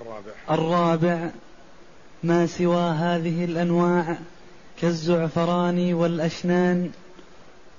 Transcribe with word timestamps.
الرابع. 0.00 0.32
الرابع 0.50 1.30
ما 2.22 2.46
سوى 2.46 2.90
هذه 2.90 3.44
الأنواع 3.44 4.18
كالزعفران 4.80 5.94
والأشنان 5.94 6.90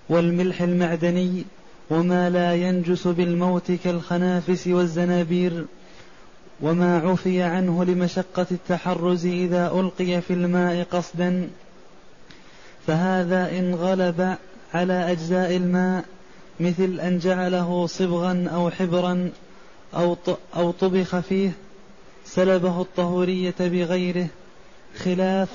والملح 0.10 0.62
المعدني 0.62 1.44
وما 1.90 2.30
لا 2.30 2.56
ينجس 2.56 3.08
بالموت 3.08 3.72
كالخنافس 3.72 4.68
والزنابير 4.68 5.66
وما 6.62 6.98
عفي 6.98 7.42
عنه 7.42 7.84
لمشقة 7.84 8.46
التحرز 8.52 9.26
إذا 9.26 9.68
ألقي 9.68 10.22
في 10.22 10.34
الماء 10.34 10.84
قصدا. 10.92 11.50
فهذا 12.88 13.60
إن 13.60 13.76
غلب 13.76 14.38
على 14.74 15.12
أجزاء 15.12 15.56
الماء 15.56 16.06
مثل 16.60 17.00
أن 17.00 17.20
جعله 17.20 17.88
صبغا 17.88 18.48
أو 18.54 18.70
حبرا 18.70 19.30
أو 20.56 20.72
طبخ 20.72 21.20
فيه 21.20 21.52
سلبه 22.36 22.82
الطهورية 22.82 23.56
بغيره 23.60 24.28
خلاف 24.98 25.50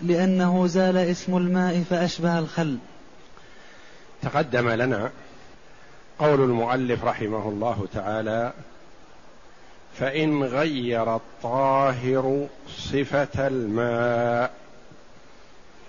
لأنه 0.00 0.66
زال 0.66 0.96
اسم 0.96 1.36
الماء 1.36 1.82
فأشبه 1.90 2.38
الخل. 2.38 2.78
تقدم 4.22 4.68
لنا 4.68 5.10
قول 6.18 6.40
المؤلف 6.40 7.04
رحمه 7.04 7.48
الله 7.48 7.86
تعالى 7.94 8.52
فإن 9.98 10.42
غير 10.42 11.16
الطاهر 11.16 12.48
صفة 12.68 13.46
الماء 13.46 14.54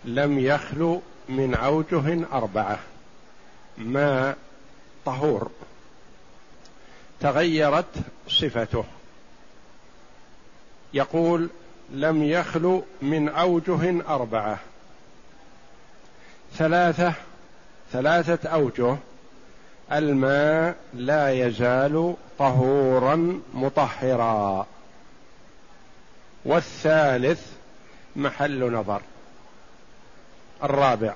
لم 0.06 0.40
يخلو 0.40 1.02
من 1.30 1.54
أوجه 1.54 2.26
أربعة 2.34 2.80
ماء 3.78 4.38
طهور. 5.06 5.52
تغيرت 7.20 7.96
صفته. 8.28 8.84
يقول 10.96 11.50
لم 11.92 12.24
يخلو 12.24 12.84
من 13.02 13.30
أوجه 13.30 14.08
أربعة. 14.08 14.60
ثلاثة 16.54 17.14
ثلاثة 17.92 18.50
أوجه. 18.50 18.98
الماء 19.92 20.76
لا 20.94 21.30
يزال 21.30 22.16
طهورا 22.40 23.42
مطهرا. 23.54 24.68
والثالث 26.46 27.42
محل 28.16 28.72
نظر. 28.72 29.02
الرابع. 30.64 31.14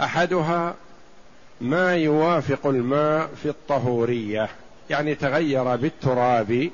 أحدها 0.00 0.74
ما 1.60 1.96
يوافق 1.96 2.66
الماء 2.66 3.30
في 3.42 3.48
الطهورية 3.48 4.48
يعني 4.90 5.14
تغير 5.14 5.76
بالتراب 5.76 6.70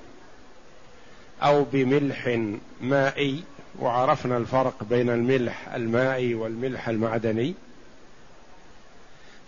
أو 1.43 1.65
بملح 1.73 2.39
مائي 2.81 3.43
وعرفنا 3.79 4.37
الفرق 4.37 4.85
بين 4.85 5.11
الملح 5.11 5.75
المائي 5.75 6.35
والملح 6.35 6.89
المعدني. 6.89 7.55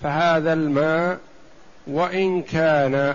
فهذا 0.03 0.53
الماء 0.53 1.19
وإن 1.87 2.43
كان 2.43 3.15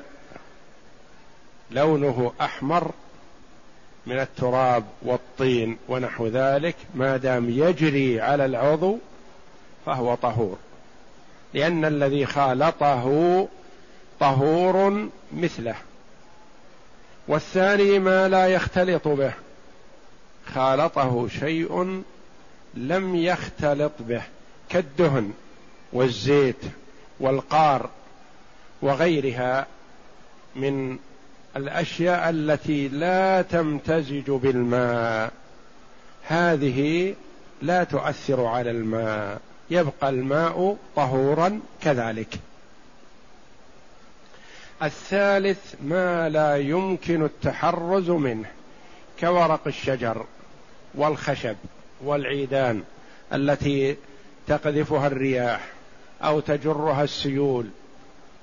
لونه 1.71 2.33
أحمر 2.41 2.91
من 4.05 4.19
التراب 4.19 4.83
والطين 5.01 5.77
ونحو 5.89 6.27
ذلك 6.27 6.75
ما 6.95 7.17
دام 7.17 7.49
يجري 7.49 8.21
على 8.21 8.45
العضو 8.45 8.97
فهو 9.85 10.15
طهور. 10.15 10.57
لأن 11.53 11.85
الذي 11.85 12.25
خالطه 12.25 13.47
طهور 14.19 15.07
مثله. 15.33 15.75
والثاني 17.27 17.99
ما 17.99 18.27
لا 18.27 18.47
يختلط 18.47 19.07
به. 19.07 19.33
خالطه 20.53 21.27
شيء 21.27 22.03
لم 22.73 23.15
يختلط 23.15 23.91
به. 23.99 24.21
كالدهن 24.69 25.33
والزيت 25.93 26.61
والقار 27.19 27.89
وغيرها 28.81 29.67
من 30.55 30.97
الأشياء 31.55 32.29
التي 32.29 32.87
لا 32.87 33.41
تمتزج 33.41 34.31
بالماء. 34.31 35.31
هذه 36.23 37.15
لا 37.61 37.83
تؤثر 37.83 38.45
على 38.45 38.71
الماء. 38.71 39.39
يبقى 39.69 40.09
الماء 40.09 40.77
طهورا 40.95 41.59
كذلك. 41.81 42.39
الثالث 44.83 45.75
ما 45.83 46.29
لا 46.29 46.57
يمكن 46.57 47.23
التحرز 47.23 48.09
منه 48.09 48.45
كورق 49.19 49.61
الشجر 49.67 50.25
والخشب 50.95 51.55
والعيدان 52.03 52.83
التي 53.33 53.97
تقذفها 54.47 55.07
الرياح 55.07 55.67
أو 56.23 56.39
تجرها 56.39 57.03
السيول 57.03 57.67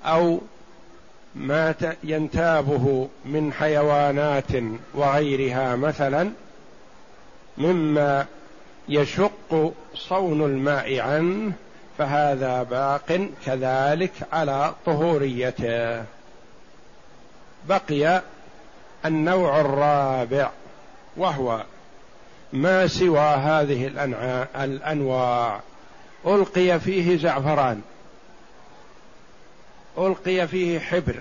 أو 0.04 0.40
ما 1.34 1.74
ينتابه 2.04 3.08
من 3.24 3.52
حيوانات 3.52 4.52
وغيرها 4.94 5.76
مثلا 5.76 6.30
مما 7.58 8.26
يشق 8.88 9.72
صون 9.94 10.42
الماء 10.42 11.00
عنه 11.00 11.52
فهذا 11.98 12.62
باق 12.62 13.28
كذلك 13.46 14.12
على 14.32 14.74
طهوريته. 14.86 16.04
بقي 17.68 18.22
النوع 19.04 19.60
الرابع 19.60 20.50
وهو 21.16 21.64
ما 22.52 22.86
سوى 22.86 23.20
هذه 23.20 23.86
الأنواع. 24.56 25.60
ألقي 26.26 26.80
فيه 26.80 27.16
زعفران 27.16 27.82
ألقي 29.98 30.48
فيه 30.48 30.80
حبر 30.80 31.20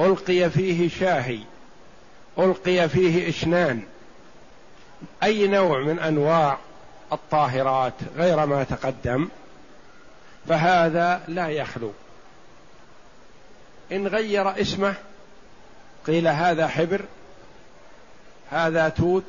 ألقي 0.00 0.50
فيه 0.50 0.88
شاهي 0.88 1.40
ألقي 2.38 2.88
فيه 2.88 3.28
إشنان. 3.28 3.82
أي 5.22 5.48
نوع 5.48 5.78
من 5.78 5.98
أنواع 5.98 6.58
الطاهرات 7.12 7.94
غير 8.16 8.46
ما 8.46 8.64
تقدم 8.64 9.28
فهذا 10.48 11.22
لا 11.28 11.48
يخلو. 11.48 11.92
إن 13.92 14.06
غير 14.06 14.60
اسمه 14.60 14.94
قيل 16.06 16.28
هذا 16.28 16.68
حبر 16.68 17.04
هذا 18.50 18.88
توت 18.88 19.24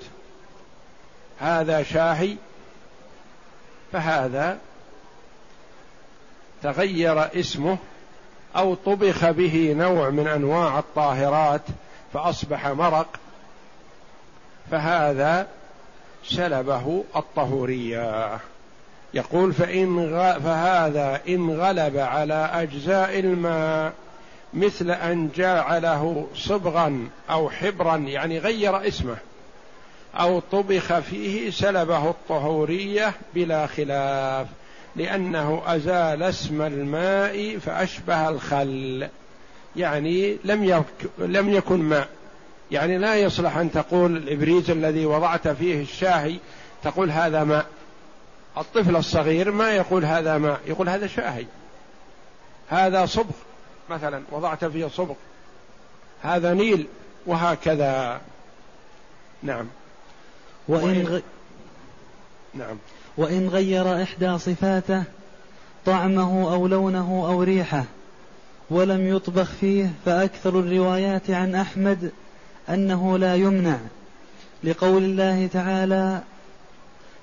هذا 1.39 1.83
شاهي 1.83 2.35
فهذا 3.91 4.57
تغير 6.63 7.39
اسمه 7.39 7.77
أو 8.55 8.75
طبخ 8.75 9.29
به 9.29 9.73
نوع 9.77 10.09
من 10.09 10.27
أنواع 10.27 10.79
الطاهرات 10.79 11.61
فأصبح 12.13 12.67
مرق 12.67 13.07
فهذا 14.71 15.47
سلبه 16.25 17.03
الطهورية. 17.15 18.37
يقول 19.13 19.53
فإن 19.53 19.99
غ... 19.99 20.39
فهذا 20.39 21.21
إن 21.27 21.49
غلب 21.49 21.97
على 21.97 22.49
أجزاء 22.53 23.19
الماء 23.19 23.93
مثل 24.53 24.91
أن 24.91 25.29
جعله 25.35 26.27
صبغا 26.35 27.09
أو 27.29 27.49
حبرا 27.49 27.95
يعني 27.95 28.39
غير 28.39 28.87
اسمه 28.87 29.17
أو 30.15 30.39
طبخ 30.39 30.99
فيه 30.99 31.51
سلبه 31.51 32.09
الطهورية 32.09 33.13
بلا 33.35 33.67
خلاف 33.67 34.47
لأنه 34.95 35.61
أزال 35.65 36.23
اسم 36.23 36.61
الماء 36.61 37.57
فأشبه 37.57 38.29
الخل 38.29 39.07
يعني 39.75 40.37
لم 40.43 40.63
يك 40.63 41.09
لم 41.17 41.49
يكن 41.53 41.79
ماء. 41.79 42.07
يعني 42.71 42.97
لا 42.97 43.15
يصلح 43.15 43.57
أن 43.57 43.71
تقول 43.71 44.17
الإبريز 44.17 44.69
الذي 44.69 45.05
وضعت 45.05 45.47
فيه 45.47 45.81
الشاهي 45.81 46.37
تقول 46.83 47.11
هذا 47.11 47.43
ماء. 47.43 47.65
الطفل 48.57 48.95
الصغير 48.95 49.51
ما 49.51 49.71
يقول 49.71 50.05
هذا 50.05 50.37
ماء 50.37 50.59
يقول 50.65 50.89
هذا 50.89 51.07
شاهي. 51.07 51.45
هذا 52.69 53.05
صبغ. 53.05 53.35
مثلا 53.89 54.21
وضعت 54.31 54.65
فيه 54.65 54.87
صبغ. 54.87 55.15
هذا 56.21 56.53
نيل 56.53 56.87
وهكذا. 57.25 58.21
نعم. 59.43 59.65
وإن 60.67 61.07
غ... 61.07 61.19
نعم. 62.53 62.77
وإن 63.17 63.47
غير 63.47 64.03
إحدى 64.03 64.37
صفاته 64.37 65.03
طعمه 65.85 66.53
أو 66.53 66.67
لونه 66.67 67.25
أو 67.27 67.43
ريحه 67.43 67.83
ولم 68.69 69.15
يطبخ 69.15 69.51
فيه 69.51 69.89
فأكثر 70.05 70.59
الروايات 70.59 71.29
عن 71.29 71.55
أحمد 71.55 72.11
أنه 72.69 73.17
لا 73.17 73.35
يمنع. 73.35 73.77
لقول 74.63 75.03
الله 75.03 75.47
تعالى 75.47 76.21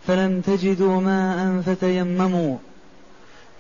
فلم 0.06 0.40
تجدوا 0.40 1.00
ماء 1.00 1.62
فتيمموا. 1.62 2.56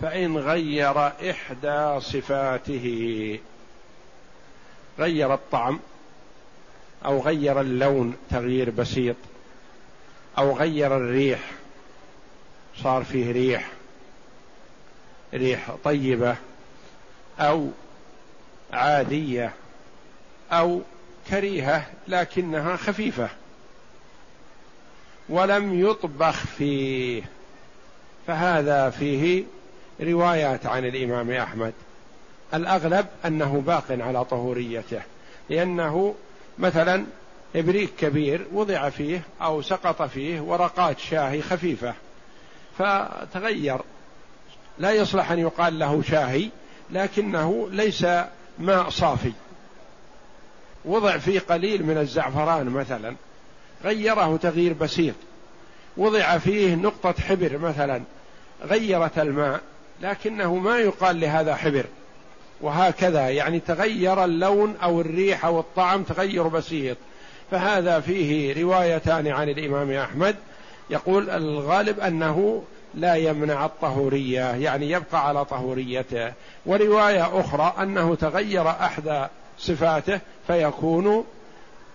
فإن 0.00 0.36
غير 0.36 1.06
إحدى 1.30 2.00
صفاته 2.00 3.38
غير 4.98 5.34
الطعم 5.34 5.80
أو 7.04 7.20
غير 7.20 7.60
اللون 7.60 8.16
تغيير 8.30 8.70
بسيط 8.70 9.16
أو 10.38 10.56
غير 10.56 10.96
الريح 10.96 11.40
صار 12.82 13.04
فيه 13.04 13.32
ريح 13.32 13.68
ريح 15.34 15.70
طيبة 15.84 16.36
أو 17.40 17.70
عادية 18.72 19.52
أو 20.52 20.80
كريهة 21.30 21.86
لكنها 22.08 22.76
خفيفة 22.76 23.28
ولم 25.28 25.80
يطبخ 25.80 26.46
فيه 26.46 27.22
فهذا 28.26 28.90
فيه 28.90 29.44
روايات 30.04 30.66
عن 30.66 30.84
الإمام 30.84 31.30
أحمد. 31.30 31.72
الأغلب 32.54 33.06
أنه 33.24 33.62
باق 33.66 33.84
على 33.90 34.24
طهوريته 34.24 35.02
لأنه 35.50 36.14
مثلا 36.58 37.04
إبريق 37.56 37.90
كبير 37.98 38.46
وضع 38.52 38.88
فيه 38.88 39.22
أو 39.42 39.62
سقط 39.62 40.02
فيه 40.02 40.40
ورقات 40.40 40.98
شاهي 40.98 41.42
خفيفة 41.42 41.94
فتغير. 42.78 43.80
لا 44.78 44.90
يصلح 44.90 45.30
أن 45.30 45.38
يقال 45.38 45.78
له 45.78 46.02
شاهي 46.02 46.48
لكنه 46.90 47.68
ليس 47.70 48.06
ماء 48.58 48.88
صافي. 48.88 49.32
وضع 50.84 51.18
فيه 51.18 51.40
قليل 51.40 51.86
من 51.86 51.98
الزعفران 51.98 52.66
مثلا 52.66 53.14
غيره 53.84 54.36
تغيير 54.36 54.72
بسيط. 54.72 55.14
وضع 55.96 56.38
فيه 56.38 56.74
نقطة 56.74 57.14
حبر 57.22 57.58
مثلا 57.58 58.02
غيرت 58.62 59.18
الماء. 59.18 59.60
لكنه 60.00 60.54
ما 60.54 60.78
يقال 60.78 61.20
لهذا 61.20 61.54
حبر. 61.54 61.84
وهكذا 62.60 63.28
يعني 63.28 63.60
تغير 63.60 64.24
اللون 64.24 64.76
أو 64.82 65.00
الريح 65.00 65.44
أو 65.44 65.60
الطعم 65.60 66.02
تغير 66.02 66.48
بسيط. 66.48 66.96
فهذا 67.50 68.00
فيه 68.00 68.62
روايتان 68.62 69.26
عن 69.28 69.48
الإمام 69.48 69.90
أحمد. 69.90 70.36
يقول 70.90 71.30
الغالب 71.30 72.00
أنه 72.00 72.62
لا 72.94 73.14
يمنع 73.14 73.64
الطهورية 73.64 74.54
يعني 74.54 74.90
يبقى 74.90 75.28
على 75.28 75.44
طهوريته. 75.44 76.32
ورواية 76.66 77.40
أخرى 77.40 77.74
أنه 77.82 78.14
تغير 78.14 78.68
احدى 78.68 79.26
صفاته 79.58 80.20
فيكون 80.46 81.24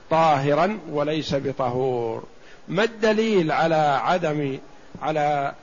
طاهرا 0.10 0.80
وليس 0.92 1.36
بطهور. 1.36 2.24
ما 2.68 2.84
الدليل 2.84 3.52
على 3.52 4.00
عدم 4.04 4.58
على 5.02 5.54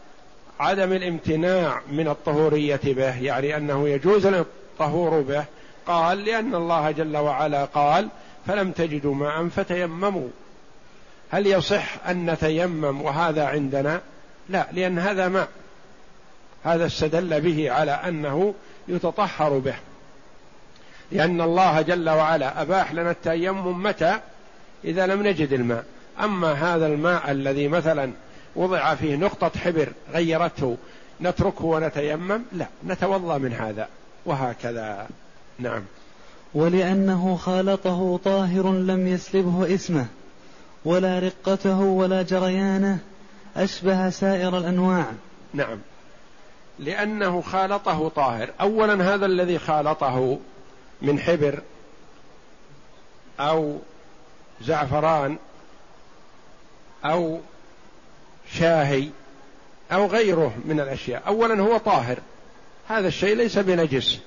عدم 0.60 0.92
الامتناع 0.92 1.80
من 1.90 2.08
الطهورية 2.08 2.80
به 2.84 3.22
يعني 3.22 3.56
أنه 3.56 3.88
يجوز 3.88 4.26
الطهور 4.26 5.20
به. 5.20 5.44
قال 5.86 6.24
لأن 6.24 6.54
الله 6.54 6.90
جل 6.90 7.16
وعلا 7.16 7.64
قال 7.64 8.08
فلم 8.46 8.70
تجدوا 8.70 9.14
ماء 9.14 9.48
فتيمموا. 9.48 10.28
هل 11.30 11.46
يصح 11.46 12.06
أن 12.08 12.30
نتيمم 12.30 13.02
وهذا 13.02 13.46
عندنا؟ 13.46 14.00
لا 14.48 14.66
لأن 14.72 14.98
هذا 14.98 15.28
ماء. 15.28 15.48
هذا 16.64 16.86
استدل 16.86 17.40
به 17.40 17.72
على 17.72 17.90
أنه 17.90 18.54
يتطهر 18.88 19.58
به. 19.58 19.74
لأن 21.12 21.40
الله 21.40 21.80
جل 21.80 22.08
وعلا 22.10 22.62
أباح 22.62 22.92
لنا 22.92 23.10
التيمم 23.10 23.82
متى؟ 23.82 24.20
إذا 24.84 25.06
لم 25.06 25.26
نجد 25.26 25.52
الماء. 25.52 25.84
أما 26.24 26.52
هذا 26.52 26.86
الماء 26.86 27.30
الذي 27.30 27.68
مثلا 27.68 28.12
وضع 28.56 28.94
فيه 28.94 29.16
نقطة 29.16 29.58
حبر 29.58 29.88
غيرته 30.12 30.76
نتركه 31.20 31.64
ونتيمم؟ 31.64 32.42
لا 32.52 32.66
نتوضأ 32.86 33.38
من 33.38 33.52
هذا 33.52 33.88
وهكذا. 34.26 35.08
نعم. 35.58 35.82
ولأنه 36.54 37.36
خالطه 37.36 38.20
طاهر 38.24 38.72
لم 38.72 39.06
يسلبه 39.06 39.74
إسمه 39.74 40.06
ولا 40.84 41.18
رقته 41.18 41.80
ولا 41.80 42.22
جريانه 42.22 42.98
أشبه 43.56 44.10
سائر 44.10 44.58
الأنواع. 44.58 45.06
نعم. 45.54 45.78
لأنه 46.78 47.40
خالطه 47.40 48.08
طاهر. 48.08 48.50
أولا 48.60 49.14
هذا 49.14 49.26
الذي 49.26 49.58
خالطه 49.58 50.38
من 51.02 51.18
حبر 51.18 51.62
أو 53.40 53.78
زعفران 54.60 55.36
أو 57.04 57.40
شاهي 58.52 59.08
أو 59.92 60.06
غيره 60.06 60.54
من 60.64 60.80
الأشياء. 60.80 61.22
أولا 61.26 61.62
هو 61.62 61.76
طاهر. 61.76 62.18
هذا 62.88 63.08
الشيء 63.08 63.36
ليس 63.36 63.58
بنجس. 63.58 64.18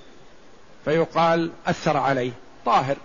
فيقال 0.85 1.51
أثر 1.67 1.97
عليه. 1.97 2.31
طاهر. 2.65 2.97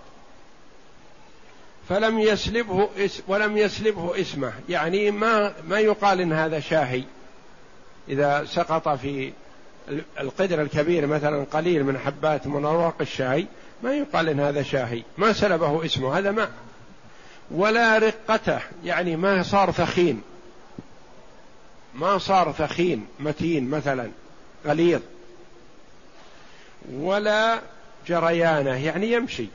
فلم 1.89 2.19
يسلبه 2.19 2.89
ولم 3.29 3.57
يسلبه 3.57 4.21
اسمه. 4.21 4.53
يعني 4.69 5.11
ما 5.11 5.53
ما 5.69 5.79
يقال 5.81 6.21
إن 6.21 6.33
هذا 6.33 6.61
شاهي. 6.61 7.03
إذا 8.09 8.45
سقط 8.45 8.89
في 8.89 9.33
القدر 10.21 10.63
الكبير 10.63 11.07
مثلا 11.07 11.45
قليل 11.53 11.85
من 11.85 11.99
حبات 11.99 12.47
من 12.47 12.65
اوراق 12.65 12.95
الشاي 13.01 13.47
ما 13.83 13.95
يقال 13.95 14.29
إن 14.29 14.41
هذا 14.41 14.63
شاهي. 14.63 15.03
ما 15.19 15.33
سلبه 15.33 15.85
اسمه. 15.85 16.19
هذا 16.19 16.31
ماء 16.31 16.51
ولا 17.51 17.99
رقته. 17.99 18.61
يعني 18.85 19.17
ما 19.17 19.43
صار 19.43 19.71
ثخين. 19.71 20.23
ما 21.95 22.19
صار 22.19 22.53
ثخين 22.53 23.07
متين 23.21 23.71
مثلا 23.71 24.11
غليظ. 24.67 25.01
ولا 26.93 27.61
جريانة 28.07 28.85
يعني 28.85 29.13
يمشي. 29.13 29.47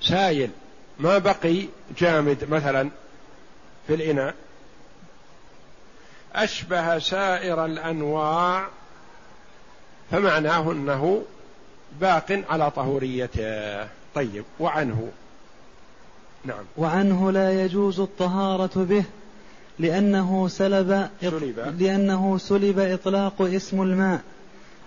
سايل. 0.00 0.50
ما 0.98 1.18
بقي 1.18 1.66
جامد 1.98 2.50
مثلا 2.50 2.90
في 3.86 3.94
الإناء. 3.94 4.34
أشبه 6.34 6.98
سائر 6.98 7.64
الأنواع 7.64 8.68
فمعناه 10.10 10.72
أنه 10.72 11.24
باق 12.00 12.42
على 12.50 12.70
طهوريته. 12.70 13.88
طيب 14.14 14.44
وعنه. 14.60 15.12
نعم. 16.44 16.64
وعنه 16.76 17.32
لا 17.32 17.64
يجوز 17.64 18.00
الطهارة 18.00 18.70
به. 18.76 19.04
لأنه 19.78 20.48
سلب, 20.48 21.08
سلب. 21.20 21.74
لأنه 21.80 22.38
سلب 22.38 22.78
إطلاق 22.78 23.42
اسم 23.42 23.82
الماء. 23.82 24.20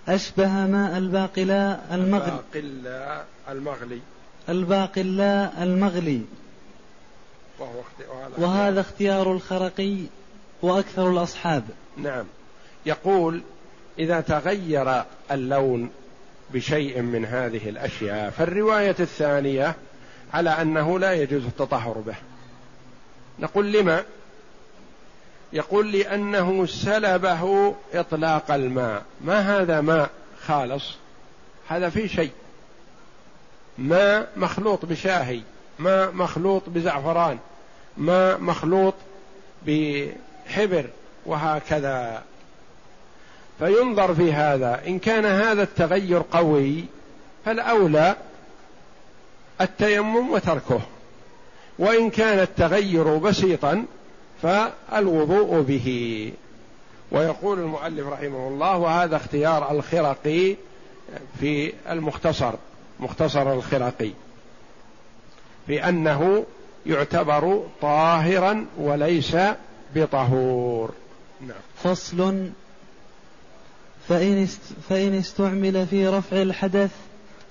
أشبه 0.08 0.48
ماء 0.48 0.98
الباقلاء 0.98 1.86
المغلي. 1.92 2.40
الباقلاء 2.54 3.26
المغلي. 3.48 4.00
الباقلاء 4.48 5.62
المغلي. 5.62 6.22
وهو 7.58 7.80
وهذا 8.38 8.80
اختيار 8.80 9.32
الخرقي 9.32 9.96
وأكثر 10.62 11.10
الأصحاب. 11.10 11.64
نعم. 11.96 12.24
يقول 12.86 13.42
إذا 13.98 14.20
تغير 14.20 15.02
اللون 15.30 15.90
بشيء 16.54 17.02
من 17.02 17.24
هذه 17.24 17.68
الأشياء 17.68 18.30
فالرواية 18.30 18.96
الثانية 19.00 19.74
على 20.34 20.50
أنه 20.50 20.98
لا 20.98 21.12
يجوز 21.12 21.44
التطهر 21.44 21.92
به. 21.92 22.16
نقول 23.38 23.72
لما؟ 23.72 24.04
يقول 25.56 25.92
لأنه 25.92 26.66
سلبه 26.66 27.74
إطلاق 27.94 28.50
الماء. 28.50 29.02
ما 29.24 29.60
هذا 29.60 29.80
ماء 29.80 30.10
خالص؟ 30.46 30.94
هذا 31.68 31.88
في 31.88 32.08
شيء. 32.08 32.30
ماء 33.78 34.28
مخلوط 34.36 34.84
بشاهي 34.84 35.40
ماء 35.78 36.12
مخلوط 36.12 36.62
بزعفران 36.66 37.38
ماء 37.96 38.38
مخلوط 38.38 38.94
بحبر 39.66 40.86
وهكذا. 41.26 42.22
فينظر 43.58 44.14
في 44.14 44.32
هذا. 44.32 44.82
إن 44.86 44.98
كان 44.98 45.24
هذا 45.24 45.62
التغير 45.62 46.22
قوي 46.32 46.84
فالأولى 47.44 48.16
التيمم 49.60 50.30
وتركه. 50.30 50.80
وإن 51.78 52.10
كان 52.10 52.38
التغير 52.38 53.16
بسيطا 53.16 53.84
فالوضوء 54.42 55.60
به. 55.60 56.32
ويقول 57.12 57.58
المؤلف 57.58 58.06
رحمه 58.06 58.48
الله 58.48 58.76
وهذا 58.76 59.16
اختيار 59.16 59.70
الخرقي 59.70 60.56
في 61.40 61.72
المختصر 61.90 62.54
مختصر 63.00 63.52
الخرقي 63.52 64.10
بأنه 65.68 66.44
يعتبر 66.86 67.62
طاهرا 67.82 68.66
وليس 68.78 69.36
بطهور. 69.94 70.92
نعم. 71.40 71.56
فصل. 71.82 72.50
فإن, 74.08 74.46
فإن 74.88 75.14
استعمل 75.14 75.86
في 75.86 76.08
رفع 76.08 76.42
الحدث 76.42 76.90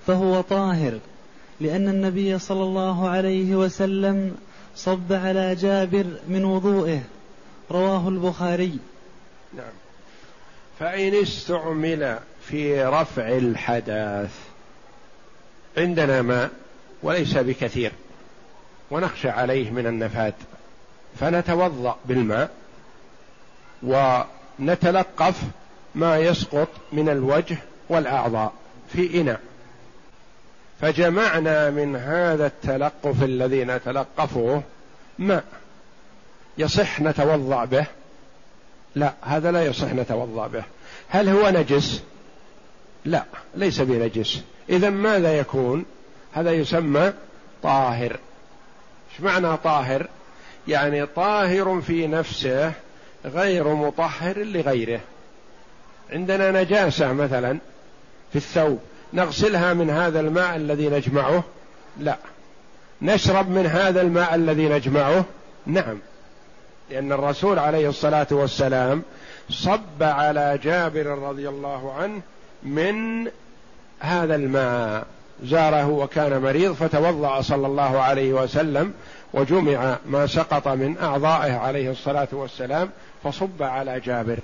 فهو 0.06 0.40
طاهر 0.40 0.98
لأن 1.60 1.88
النبي 1.88 2.38
صلى 2.38 2.62
الله 2.62 3.08
عليه 3.08 3.56
وسلم 3.56 4.34
صب 4.76 5.12
على 5.12 5.54
جابر 5.54 6.06
من 6.28 6.44
وضوئه. 6.44 7.00
رواه 7.70 8.08
البخاري. 8.08 8.78
نعم. 9.54 9.72
فإن 10.80 11.14
استعمل 11.14 12.18
في 12.42 12.84
رفع 12.84 13.28
الحدث 13.28 14.30
عندنا 15.76 16.22
ماء 16.22 16.50
وليس 17.02 17.36
بكثير 17.36 17.92
ونخشى 18.90 19.28
عليه 19.28 19.70
من 19.70 19.86
النفاد 19.86 20.34
فنتوضأ 21.20 21.96
بالماء 22.04 22.50
ونتلقف 23.82 25.42
ما 25.94 26.18
يسقط 26.18 26.68
من 26.92 27.08
الوجه 27.08 27.58
والأعضاء 27.88 28.52
في 28.92 29.20
إناء. 29.20 29.40
فجمعنا 30.80 31.70
من 31.70 31.96
هذا 31.96 32.46
التلقف 32.46 33.22
الذي 33.22 33.64
نتلقفه 33.64 34.62
ماء 35.18 35.44
يصح 36.58 37.00
نتوضأ 37.00 37.64
به؟ 37.64 37.86
لا 38.94 39.12
هذا 39.22 39.50
لا 39.50 39.64
يصح 39.64 39.92
نتوضأ 39.92 40.46
به. 40.46 40.64
هل 41.08 41.28
هو 41.28 41.50
نجس؟ 41.50 42.02
لا 43.04 43.24
ليس 43.54 43.80
بنجس. 43.80 44.40
اذا 44.70 44.90
ماذا 44.90 45.38
يكون؟ 45.38 45.84
هذا 46.32 46.52
يسمى 46.52 47.12
طاهر. 47.62 48.16
إيش 49.12 49.20
معنى 49.20 49.56
طاهر؟ 49.56 50.06
يعني 50.68 51.06
طاهر 51.06 51.80
في 51.80 52.06
نفسه 52.06 52.72
غير 53.24 53.74
مطهر 53.74 54.38
لغيره. 54.38 55.00
عندنا 56.12 56.62
نجاسة 56.62 57.12
مثلا 57.12 57.58
في 58.32 58.36
الثوب. 58.36 58.80
نغسلها 59.16 59.74
من 59.74 59.90
هذا 59.90 60.20
الماء 60.20 60.56
الذي 60.56 60.88
نجمعه؟ 60.88 61.44
لا. 62.00 62.16
نشرب 63.02 63.50
من 63.50 63.66
هذا 63.66 64.00
الماء 64.00 64.34
الذي 64.34 64.68
نجمعه؟ 64.68 65.24
نعم. 65.66 65.98
لأن 66.90 67.12
الرسول 67.12 67.58
عليه 67.58 67.88
الصلاة 67.88 68.26
والسلام 68.30 69.02
صب 69.50 70.02
على 70.02 70.58
جابر 70.62 71.06
رضي 71.06 71.48
الله 71.48 71.92
عنه 71.92 72.20
من 72.62 73.26
هذا 74.00 74.34
الماء. 74.34 75.06
زاره 75.44 75.88
وكان 75.88 76.42
مريض 76.42 76.72
فتوضأ 76.72 77.40
صلى 77.40 77.66
الله 77.66 78.00
عليه 78.00 78.32
وسلم 78.32 78.94
وجمع 79.32 79.98
ما 80.06 80.26
سقط 80.26 80.68
من 80.68 80.98
أعضائه 80.98 81.52
عليه 81.52 81.90
الصلاة 81.90 82.28
والسلام 82.32 82.90
فصب 83.24 83.62
على 83.62 84.00
جابر. 84.00 84.38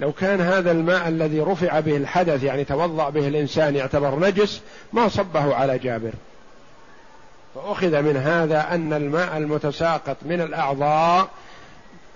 لو 0.00 0.12
كان 0.12 0.40
هذا 0.40 0.70
الماء 0.70 1.08
الذي 1.08 1.40
رفع 1.40 1.80
به 1.80 1.96
الحدث 1.96 2.42
يعني 2.42 2.64
توضأ 2.64 3.10
به 3.10 3.28
الإنسان 3.28 3.76
يعتبر 3.76 4.18
نجس 4.18 4.60
ما 4.92 5.08
صبه 5.08 5.54
على 5.54 5.78
جابر. 5.78 6.12
فأخذ 7.54 8.02
من 8.02 8.16
هذا 8.16 8.74
أن 8.74 8.92
الماء 8.92 9.36
المتساقط 9.36 10.16
من 10.22 10.40
الأعضاء 10.40 11.28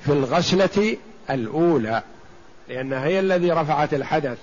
في 0.05 0.12
الغسلة 0.12 0.97
الأولى 1.31 2.03
لأنها 2.69 3.05
هي 3.05 3.21
الذي 3.21 3.51
رفعت 3.51 3.95
الحدث. 3.95 4.39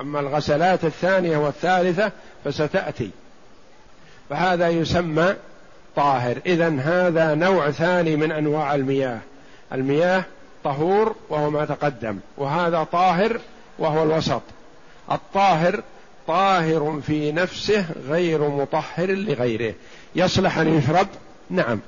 أما 0.00 0.20
الغسلات 0.20 0.84
الثانية 0.84 1.36
والثالثة 1.36 2.12
فستأتي. 2.44 3.10
فهذا 4.30 4.68
يسمى 4.68 5.34
طاهر. 5.96 6.36
اذا 6.46 6.68
هذا 6.68 7.34
نوع 7.34 7.70
ثاني 7.70 8.16
من 8.16 8.32
أنواع 8.32 8.74
المياه. 8.74 9.18
المياه 9.72 10.24
طهور 10.64 11.14
وهو 11.28 11.50
ما 11.50 11.64
تقدم 11.64 12.18
وهذا 12.36 12.84
طاهر 12.84 13.40
وهو 13.78 14.02
الوسط. 14.02 14.42
الطاهر 15.12 15.82
طاهر 16.26 17.00
في 17.06 17.32
نفسه 17.32 17.86
غير 18.08 18.48
مطهر 18.48 19.10
لغيره. 19.10 19.74
يصلح 20.14 20.58
أن 20.58 20.78
يشرب 20.78 21.06
نعم. 21.50 21.80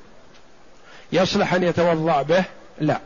يصلح 1.13 1.55
أن 1.55 1.63
يتوضأ 1.63 2.23
به؟ 2.23 2.45
لا. 2.81 3.01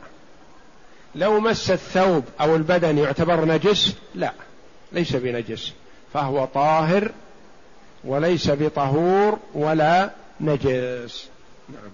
لو 1.15 1.41
مس 1.41 1.71
الثوب 1.71 2.25
أو 2.41 2.57
البدن 2.57 2.99
يعتبر 2.99 3.45
نجس؟ 3.45 3.95
لا. 4.15 4.33
ليس 4.93 5.17
بنجس. 5.17 5.73
فهو 6.15 6.45
طاهر 6.45 7.11
وليس 8.05 8.51
بطهور 8.51 9.39
ولا 9.55 10.11
نجس. 10.41 11.29
نعم. 11.69 11.91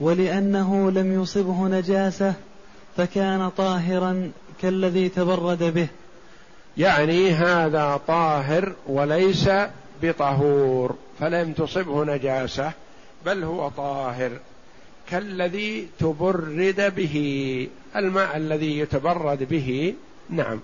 ولأنه 0.00 0.90
لم 0.90 1.22
يصبه 1.22 1.68
نجاسة 1.68 2.34
فكان 2.96 3.48
طاهرا 3.48 4.30
كالذي 4.62 5.08
تبرد 5.08 5.62
به. 5.62 5.88
يعني 6.76 7.30
هذا 7.30 8.00
طاهر 8.06 8.72
وليس 8.86 9.50
بطهور 10.02 10.96
فلم 11.20 11.52
تصبه 11.52 12.04
نجاسة 12.04 12.72
بل 13.26 13.44
هو 13.44 13.68
طاهر 13.68 14.30
كالذي 15.10 15.88
تبرد 15.98 16.92
به. 16.96 17.68
الماء 17.96 18.36
الذي 18.36 18.78
يتبرد 18.78 19.42
به 19.42 19.94
نعم. 20.30 20.60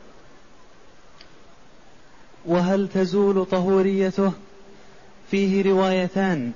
وهل 2.46 2.88
تزول 2.88 3.46
طهوريته؟ 3.46 4.32
فيه 5.30 5.62
روايتان. 5.70 6.52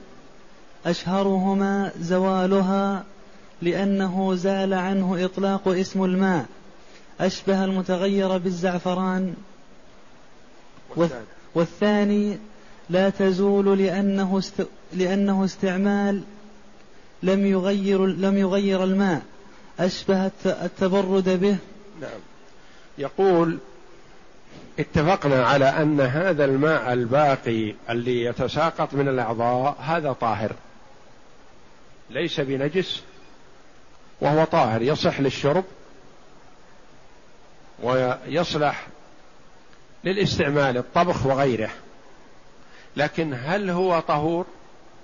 أشهرهما 0.87 1.92
زوالها 2.00 3.04
لأنه 3.63 4.35
زال 4.35 4.75
عنه 4.75 5.25
إطلاق 5.25 5.69
اسم 5.69 6.05
الماء 6.05 6.47
أشبه 7.21 7.65
المتغير 7.65 8.39
بالزعفران. 8.39 9.35
والثاني 11.55 12.39
لا 12.91 13.11
تزول 13.11 13.79
لأنه 13.79 14.39
است... 14.39 14.67
لأنه 14.93 15.45
استعمال 15.45 16.23
لم 17.23 17.47
يغير 17.47 18.07
لم 18.07 18.39
يغير 18.39 18.85
الماء 18.85 19.23
أشبه 19.81 20.31
التبرد 20.47 21.29
به. 21.41 21.57
نعم. 22.01 22.21
يقول 22.99 23.59
اتفقنا 24.79 25.47
على 25.47 25.65
أن 25.65 26.01
هذا 26.01 26.45
الماء 26.45 26.93
الباقي 26.93 27.75
اللي 27.91 28.25
يتساقط 28.25 28.95
من 28.95 29.09
الأعضاء 29.09 29.77
هذا 29.81 30.13
طاهر 30.13 30.53
ليس 32.11 32.41
بنجس. 32.41 33.03
وهو 34.20 34.44
طاهر 34.44 34.82
يصح 34.82 35.20
للشرب 35.20 35.64
ويصلح 37.82 38.87
للاستعمال 40.04 40.76
الطبخ 40.76 41.26
وغيره. 41.26 41.70
لكن 42.96 43.35
هل 43.44 43.70
هو 43.70 44.00
طهور؟ 44.00 44.46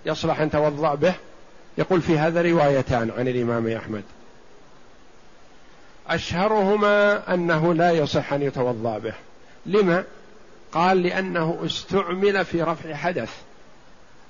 يصلح 0.07 0.40
أن 0.40 0.50
توضأ 0.50 0.95
به؟ 0.95 1.14
يقول 1.78 2.02
في 2.02 2.19
هذا 2.19 2.42
روايتان 2.42 3.11
عن 3.19 3.28
الإمام 3.28 3.69
أحمد. 3.69 4.02
أشهرهما 6.09 7.23
أنه 7.35 7.75
لا 7.75 7.90
يصح 7.90 8.33
أن 8.33 8.42
يتوضأ 8.42 8.99
به. 8.99 9.14
لما؟ 9.66 10.04
قال 10.73 11.02
لأنه 11.02 11.61
استعمل 11.64 12.45
في 12.45 12.62
رفع 12.62 12.95
حدث 12.95 13.31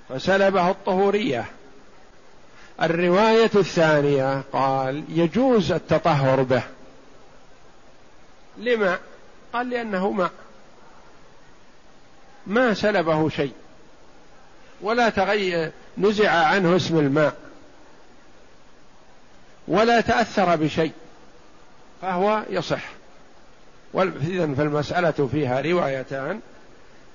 فسلبه 0.09 0.71
الطهورية. 0.71 1.45
الرواية 2.83 3.51
الثانية 3.55 4.43
قال 4.53 5.05
يجوز 5.09 5.73
التطهر 5.73 6.43
به. 6.43 6.63
لما؟ 8.59 8.99
قال 9.53 9.71
لأنه 9.71 10.11
ماء 10.11 10.31
ما 12.47 12.75
سلبه 12.75 13.29
شيء. 13.29 13.53
ولا 14.81 15.09
تغير 15.09 15.73
نزع 15.99 16.31
عنه 16.31 16.77
اسم 16.77 16.99
الماء. 16.99 17.37
ولا 19.69 20.01
تأثر 20.01 20.57
بشيء. 20.57 20.93
فهو 22.03 22.43
يصح. 22.51 22.85
إذا 23.95 24.55
فالمسألة 24.55 25.29
فيها 25.33 25.61
روايتان 25.61 26.41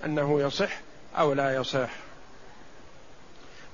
أنه 0.06 0.42
يصح 0.42 0.80
أو 1.18 1.34
لا 1.34 1.56
يصح. 1.56 1.90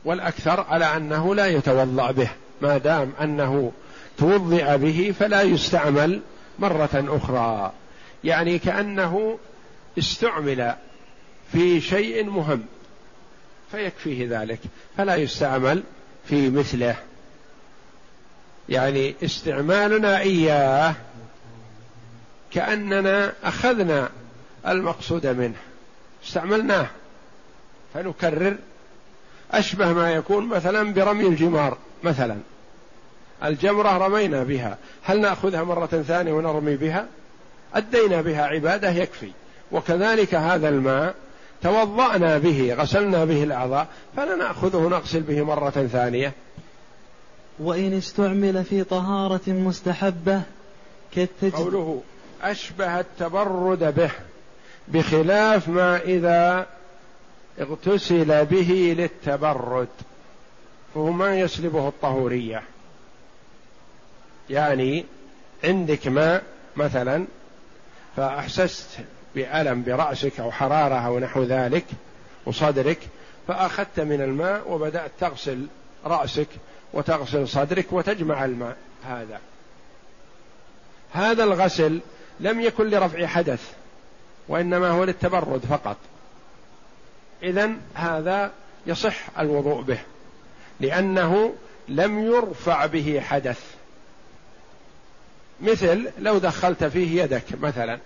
والأكثر 0.05 0.61
على 0.69 0.85
أنه 0.85 1.35
لا 1.35 1.47
يتوضأ 1.47 2.11
به 2.11 2.29
ما 2.61 2.77
دام 2.77 3.13
أنه 3.21 3.71
توضئ 4.17 4.77
به 4.77 5.13
فلا 5.19 5.41
يستعمل 5.41 6.21
مرة 6.59 6.89
أخرى. 6.93 7.71
يعني 8.23 8.59
كأنه 8.59 9.39
استعمل 9.97 10.75
في 11.51 11.81
شيء 11.81 12.23
مهم 12.23 12.65
فيكفيه 13.71 14.39
ذلك 14.41 14.59
فلا 14.97 15.15
يستعمل 15.15 15.83
في 16.25 16.49
مثله. 16.49 16.95
يعني 18.69 19.15
استعمالنا 19.23 20.19
إياه 20.19 20.95
كأننا 22.51 23.33
أخذنا 23.43 24.09
المقصود 24.67 25.27
منه 25.27 25.57
استعملناه 26.25 26.87
فنكرر 27.93 28.57
أشبه 29.53 29.93
ما 29.93 30.11
يكون 30.11 30.47
مثلا 30.47 30.93
برمي 30.93 31.27
الجمار 31.27 31.77
مثلا. 32.03 32.37
الجمرة 33.43 33.97
رمينا 33.97 34.43
بها. 34.43 34.77
هل 35.03 35.21
نأخذها 35.21 35.63
مرة 35.63 36.03
ثانية 36.07 36.33
ونرمي 36.33 36.75
بها؟ 36.75 37.05
أدينا 37.75 38.21
بها 38.21 38.45
عبادة 38.45 38.89
يكفي. 38.89 39.31
وكذلك 39.71 40.35
هذا 40.35 40.69
الماء 40.69 41.15
توضأنا 41.63 42.37
به 42.37 42.73
غسلنا 42.73 43.25
به 43.25 43.43
الأعضاء 43.43 43.87
فلا 44.17 44.35
نأخذه 44.35 44.87
نغسل 44.87 45.21
به 45.21 45.41
مرة 45.41 45.87
ثانية. 45.91 46.33
وإن 47.59 47.97
استعمل 47.97 48.63
في 48.63 48.83
طهارة 48.83 49.41
مستحبة 49.47 50.41
كالتجد 51.15 51.55
قوله 51.55 52.01
أشبه 52.41 52.99
التبرد 52.99 53.95
به 53.95 54.11
بخلاف 54.87 55.67
ما 55.67 56.01
إذا 56.01 56.65
اغتسل 57.59 58.45
به 58.45 58.95
للتبرد 58.97 59.87
فهو 60.93 61.11
ما 61.11 61.39
يسلبه 61.39 61.87
الطهورية. 61.87 62.63
يعني 64.49 65.05
عندك 65.63 66.07
ماء 66.07 66.43
مثلا 66.75 67.25
فأحسست 68.15 68.89
بألم 69.35 69.83
برأسك 69.83 70.39
أو 70.39 70.51
حرارة 70.51 70.95
أو 70.95 71.19
نحو 71.19 71.43
ذلك 71.43 71.85
وصدرك 72.45 72.99
فأخذت 73.47 73.99
من 73.99 74.21
الماء 74.21 74.71
وبدأت 74.71 75.11
تغسل 75.19 75.67
رأسك 76.05 76.47
وتغسل 76.93 77.47
صدرك 77.47 77.93
وتجمع 77.93 78.45
الماء. 78.45 78.77
هذا. 79.05 79.39
هذا 81.11 81.43
الغسل 81.43 81.99
لم 82.39 82.61
يكن 82.61 82.89
لرفع 82.89 83.25
حدث 83.25 83.71
وإنما 84.47 84.89
هو 84.89 85.03
للتبرد 85.03 85.61
فقط. 85.69 85.97
إذا 87.43 87.71
هذا 87.93 88.51
يصح 88.87 89.39
الوضوء 89.39 89.81
به 89.81 89.99
لأنه 90.79 91.53
لم 91.87 92.19
يرفع 92.25 92.85
به 92.85 93.21
حدث. 93.21 93.59
مثل 95.61 96.09
لو 96.19 96.37
دخلت 96.37 96.83
فيه 96.83 97.23
يدك 97.23 97.43
مثلا 97.61 97.99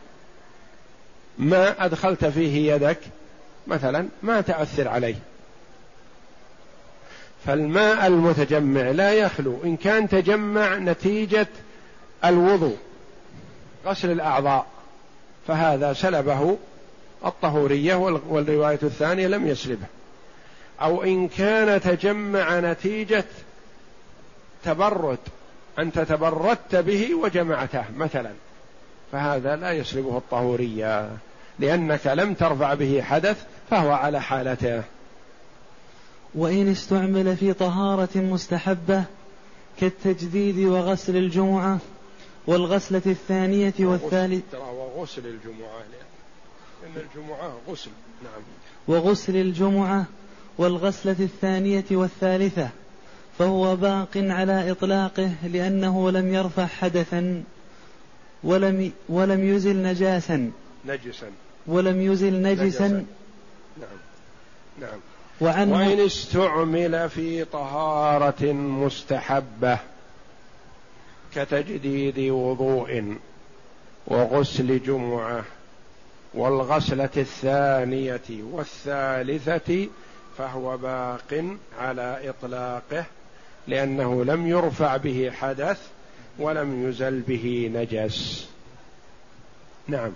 ما 1.37 1.85
أدخلت 1.85 2.25
فيه 2.25 2.73
يدك 2.73 2.99
مثلا 3.67 4.07
ما 4.23 4.41
تأثر 4.41 4.87
عليه. 4.87 5.15
فالماء 7.45 8.07
المتجمع 8.07 8.81
لا 8.81 9.13
يخلو 9.13 9.59
إن 9.63 9.77
كان 9.77 10.09
تجمع 10.09 10.75
نتيجة 10.75 11.47
الوضوء 12.25 12.77
غسل 13.85 14.11
الأعضاء 14.11 14.65
فهذا 15.47 15.93
سلبه 15.93 16.57
الطهورية 17.25 17.95
والرواية 18.29 18.79
الثانية 18.83 19.27
لم 19.27 19.47
يسلبه. 19.47 19.85
أو 20.81 21.03
إن 21.03 21.27
كان 21.27 21.81
تجمع 21.81 22.59
نتيجة 22.59 23.25
تبرد 24.63 25.19
أنت 25.79 25.99
تبردت 25.99 26.75
به 26.75 27.15
وجمعته 27.15 27.83
مثلا. 27.97 28.31
فهذا 29.11 29.55
لا 29.55 29.71
يسلبه 29.71 30.17
الطهورية 30.17 31.09
لأنك 31.59 32.07
لم 32.07 32.33
ترفع 32.33 32.73
به 32.73 33.01
حدث 33.01 33.43
فهو 33.69 33.91
على 33.91 34.21
حالته. 34.21 34.83
وإن 36.35 36.71
استعمل 36.71 37.37
في 37.37 37.53
طهارة 37.53 38.09
مستحبة 38.15 39.03
كالتجديد 39.79 40.59
وغسل 40.59 41.17
الجمعة 41.17 41.77
والغسلة 42.47 43.01
الثانية 43.05 43.73
والثالثة 43.79 44.59
وغسل 44.59 45.25
الجمعة 45.25 45.81
لأن 46.83 47.03
الجمعة 47.05 47.57
غسل. 47.67 47.91
نعم. 48.23 48.41
وغسل 48.87 49.35
الجمعة 49.35 50.05
والغسلة 50.57 51.15
الثانية 51.19 51.85
والثالثة 51.91 52.69
فهو 53.39 53.75
باق 53.75 54.09
على 54.15 54.71
إطلاقه 54.71 55.31
لأنه 55.47 56.11
لم 56.11 56.33
يرفع 56.33 56.65
حدثا 56.65 57.43
ولم 58.43 58.91
ولم 59.09 59.55
يزل 59.55 59.83
نجاسا. 59.83 60.51
نجسا. 60.85 61.31
ولم 61.67 62.01
يزل 62.01 62.41
نجسا, 62.41 62.63
نجسا. 62.63 63.05
نعم. 63.77 63.97
نعم. 64.81 64.99
وعن 65.41 65.71
وإن 65.71 65.99
استعمل 65.99 67.09
في 67.09 67.45
طهارة 67.45 68.51
مستحبة 68.53 69.79
كتجديد 71.35 72.19
وضوء 72.19 73.17
وغسل 74.07 74.83
جمعة. 74.83 75.43
والغسلة 76.37 77.09
الثانية 77.17 78.43
والثالثة 78.51 79.87
فهو 80.37 80.77
باق 80.77 81.55
على 81.79 82.29
إطلاقه 82.29 83.05
لأنه 83.67 84.25
لم 84.25 84.47
يرفع 84.47 84.97
به 84.97 85.31
حدث 85.31 85.81
ولم 86.39 86.89
يزل 86.89 87.19
به 87.19 87.71
نجس. 87.73 88.49
نعم. 89.87 90.11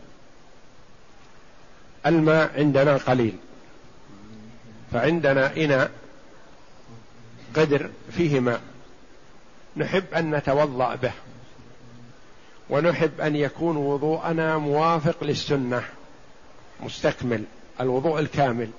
الماء 2.06 2.52
عندنا 2.56 2.98
قليل 2.98 3.36
فعندنا 4.92 5.58
إناء 5.58 5.92
قدر 7.56 7.90
فيه 8.12 8.40
ماء. 8.40 8.62
نحب 9.78 10.04
أن 10.16 10.36
نتوضأ 10.36 10.96
به 10.96 11.12
ونحب 12.70 13.22
أن 13.22 13.36
يكون 13.36 13.78
وضوءنا 13.78 14.58
موافق 14.58 15.24
للسنة. 15.24 15.84
مستكمل 16.82 17.44
الوضوء 17.82 18.20
الكامل. 18.20 18.70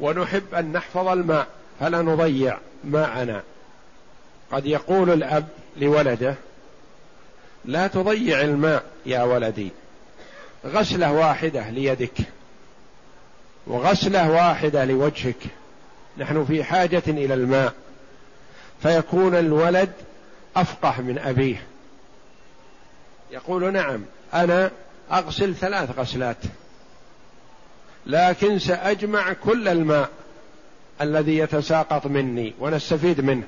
ونحب 0.00 0.54
أن 0.54 0.72
نحفظ 0.72 1.08
الماء 1.08 1.46
فلا 1.80 2.02
نضيع 2.02 2.58
ماءنا. 2.84 3.42
قد 4.52 4.66
يقول 4.66 5.10
الأب 5.10 5.48
لولده 5.76 6.34
لا 7.64 7.86
تضيع 7.86 8.40
الماء 8.40 8.84
يا 9.06 9.22
ولدي 9.22 9.70
غسلة 10.66 11.12
واحدة 11.12 11.70
ليدك 11.70 12.18
وغسلة 13.66 14.30
واحدة 14.30 14.84
لوجهك. 14.84 15.44
نحن 16.18 16.44
في 16.44 16.64
حاجة 16.64 17.02
إلى 17.08 17.34
الماء. 17.34 17.74
فيكون 18.82 19.34
الولد 19.34 19.92
أفقه 20.56 21.00
من 21.00 21.18
أبيه. 21.18 21.62
يقول 23.30 23.72
نعم 23.72 24.04
أنا 24.34 24.70
أغسل 25.12 25.54
ثلاث 25.54 25.98
غسلات. 25.98 26.36
لكن 28.06 28.58
سأجمع 28.58 29.32
كل 29.32 29.68
الماء 29.68 30.08
الذي 31.00 31.38
يتساقط 31.38 32.06
مني 32.06 32.54
ونستفيد 32.60 33.20
منه. 33.20 33.46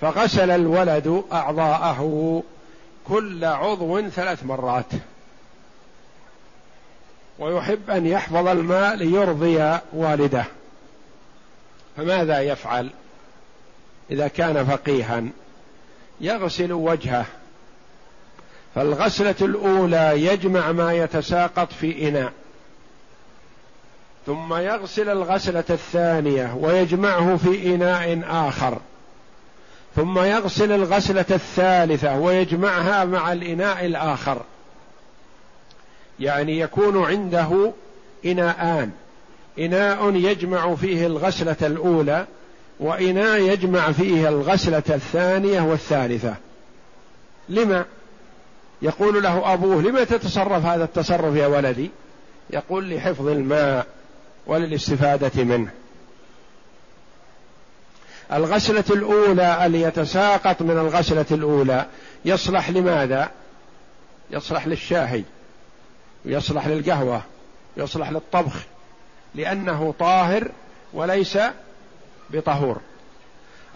فغسل 0.00 0.50
الولد 0.50 1.24
أعضاءه 1.32 2.42
كل 3.08 3.44
عضو 3.44 4.08
ثلاث 4.08 4.44
مرات. 4.44 4.92
ويحب 7.38 7.90
أن 7.90 8.06
يحفظ 8.06 8.46
الماء 8.46 8.94
ليرضي 8.94 9.78
والده. 9.92 10.44
فماذا 11.96 12.40
يفعل؟ 12.40 12.90
إذا 14.10 14.28
كان 14.28 14.66
فقيها 14.66 15.22
يغسل 16.20 16.72
وجهه. 16.72 17.26
فالغسلة 18.74 19.34
الأولى 19.42 20.26
يجمع 20.26 20.72
ما 20.72 20.92
يتساقط 20.92 21.72
في 21.72 22.08
إناء 22.08 22.32
ثم 24.26 24.54
يغسل 24.54 25.08
الغسلة 25.08 25.64
الثانية 25.70 26.54
ويجمعه 26.60 27.36
في 27.36 27.74
إناء 27.74 28.22
آخر 28.28 28.78
ثم 29.96 30.18
يغسل 30.18 30.72
الغسلة 30.72 31.24
الثالثة 31.30 32.18
ويجمعها 32.18 33.04
مع 33.04 33.32
الإناء 33.32 33.86
الآخر. 33.86 34.42
يعني 36.20 36.58
يكون 36.58 37.04
عنده 37.04 37.72
إناءان 38.26 38.90
إناء 39.58 40.14
يجمع 40.14 40.74
فيه 40.74 41.06
الغسلة 41.06 41.56
الأولى 41.62 42.26
وإناء 42.80 43.40
يجمع 43.40 43.92
فيه 43.92 44.28
الغسلة 44.28 44.82
الثانية 44.90 45.60
والثالثة. 45.60 46.34
لما؟ 47.48 47.84
يقول 48.82 49.22
له 49.22 49.52
أبوه 49.52 49.82
لما 49.82 50.04
تتصرف 50.04 50.64
هذا 50.66 50.84
التصرف 50.84 51.36
يا 51.36 51.46
ولدي؟ 51.46 51.90
يقول 52.50 52.94
لحفظ 52.94 53.28
الماء 53.28 53.86
وللاستفادة 54.46 55.44
منه. 55.44 55.70
الغسلة 58.32 58.84
الأولى 58.90 59.66
اللي 59.66 59.82
يتساقط 59.82 60.62
من 60.62 60.70
الغسلة 60.70 61.26
الأولى 61.30 61.86
يصلح 62.24 62.70
لماذا؟ 62.70 63.30
يصلح 64.30 64.66
للشاهي 64.66 65.22
يصلح 66.24 66.66
للقهوة 66.66 67.22
يصلح 67.76 68.10
للطبخ 68.10 68.56
لأنه 69.34 69.94
طاهر 69.98 70.48
وليس 70.92 71.38
بطهور. 72.30 72.80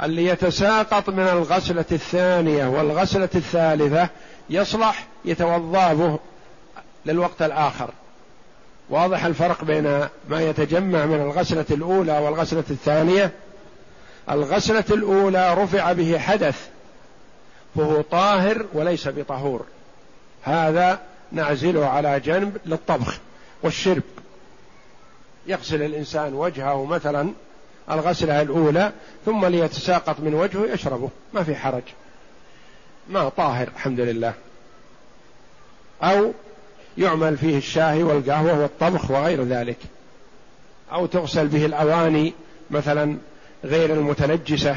اللي 0.03 0.25
يتساقط 0.27 1.11
من 1.11 1.29
الغسلة 1.29 1.85
الثانية 1.93 2.67
والغسلة 2.67 3.29
الثالثة 3.35 4.09
يصلح 4.51 5.07
يتوضا 5.25 5.93
به 5.93 6.19
للوقت 7.07 7.43
الآخر. 7.43 7.91
واضح 8.91 9.25
الفرق 9.25 9.65
بين 9.65 10.09
ما 10.29 10.41
يتجمع 10.43 11.07
من 11.07 11.21
الغسلة 11.21 11.65
الأولى 11.71 12.19
والغسلة 12.19 12.65
الثانية؟ 12.71 13.33
الغسلة 14.31 14.85
الأولى 14.91 15.55
رفع 15.55 15.93
به 15.93 16.19
حدث 16.19 16.69
فهو 17.77 18.01
طاهر 18.01 18.67
وليس 18.73 19.09
بطهور. 19.09 19.65
هذا 20.43 21.01
نعزله 21.33 21.87
على 21.87 22.21
جنب 22.21 22.57
للطبخ 22.67 23.19
والشرب. 23.63 24.03
يغسل 25.47 25.83
الإنسان 25.83 26.35
وجهه 26.35 26.85
مثلا 26.85 27.33
الغسلة 27.91 28.43
الأولى 28.43 28.93
ثم 29.27 29.47
ليتساقط 29.47 30.21
من 30.21 30.35
وجهه 30.35 30.67
يشربه 30.73 31.09
ما 31.33 31.43
في 31.43 31.57
حرج. 31.57 31.83
ما 33.09 33.29
طاهر 33.29 33.69
الحمد 33.69 34.01
لله. 34.01 34.35
أو 36.03 36.33
يعمل 36.99 37.37
فيه 37.37 37.59
الشاي 37.59 38.03
والقهوة 38.03 38.61
والطبخ 38.61 39.11
وغير 39.11 39.43
ذلك. 39.43 39.77
أو 40.93 41.07
تغسل 41.07 41.49
به 41.49 41.67
الأواني 41.67 42.33
مثلا 42.71 43.17
غير 43.65 43.93
المتنجسة. 43.93 44.77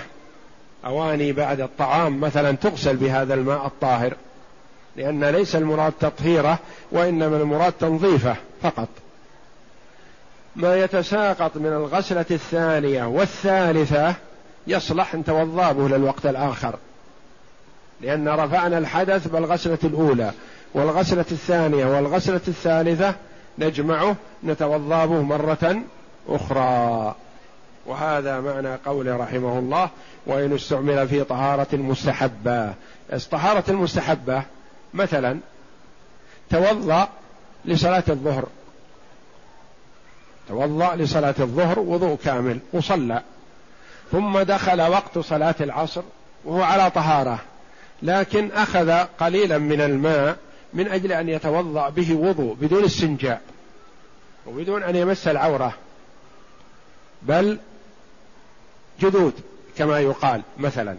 أواني 0.85 1.33
بعد 1.33 1.61
الطعام 1.61 2.21
مثلا 2.21 2.51
تغسل 2.51 2.95
بهذا 2.95 3.33
الماء 3.33 3.65
الطاهر. 3.65 4.13
لأن 4.95 5.23
ليس 5.23 5.55
المراد 5.55 5.93
تطهيره 5.99 6.59
وإنما 6.91 7.37
المراد 7.37 7.73
تنظيفه 7.73 8.35
فقط. 8.61 8.89
ما 10.55 10.77
يتساقط 10.77 11.57
من 11.57 11.67
الغسلة 11.73 12.25
الثانية 12.31 13.03
والثالثة 13.03 14.15
يصلح 14.67 15.13
أن 15.13 15.23
توضأ 15.25 15.71
به 15.71 15.87
للوقت 15.87 16.25
الآخر. 16.25 16.75
لأن 18.01 18.29
رفعنا 18.29 18.77
الحدث 18.77 19.27
بالغسلة 19.27 19.77
الأولى 19.83 20.31
والغسلة 20.73 21.25
الثانية 21.31 21.85
والغسلة 21.85 22.41
الثالثة 22.47 23.15
نجمعه 23.59 24.15
نتوضأ 24.43 25.05
به 25.05 25.21
مرة 25.21 25.81
أخرى. 26.27 27.15
وهذا 27.85 28.39
معنى 28.39 28.75
قوله 28.85 29.17
رحمه 29.17 29.59
الله 29.59 29.89
وإن 30.25 30.55
استعمل 30.55 31.07
في 31.07 31.23
طهارة 31.23 31.75
مستحبة. 31.75 32.73
الطهارة 33.13 33.63
المستحبة؟ 33.69 34.43
مثلا 34.93 35.39
توضأ 36.49 37.07
لصلاة 37.65 38.03
الظهر. 38.09 38.47
توضأ 40.49 40.95
لصلاة 40.95 41.35
الظهر 41.39 41.79
وضوء 41.79 42.17
كامل 42.25 42.59
وصلى. 42.73 43.21
ثم 44.11 44.39
دخل 44.39 44.81
وقت 44.81 45.19
صلاة 45.19 45.55
العصر 45.61 46.01
وهو 46.45 46.63
على 46.63 46.91
طهارة. 46.91 47.39
لكن 48.01 48.51
أخذ 48.51 48.91
قليلا 49.19 49.57
من 49.57 49.81
الماء 49.81 50.37
من 50.73 50.87
أجل 50.87 51.11
أن 51.11 51.29
يتوضأ 51.29 51.89
به 51.89 52.15
وضوء 52.15 52.53
بدون 52.61 52.83
استنجاء 52.83 53.41
وبدون 54.47 54.83
أن 54.83 54.95
يمس 54.95 55.27
العورة. 55.27 55.73
بل 57.21 57.59
جدود 58.99 59.33
كما 59.77 59.99
يقال 59.99 60.41
مثلا. 60.57 60.95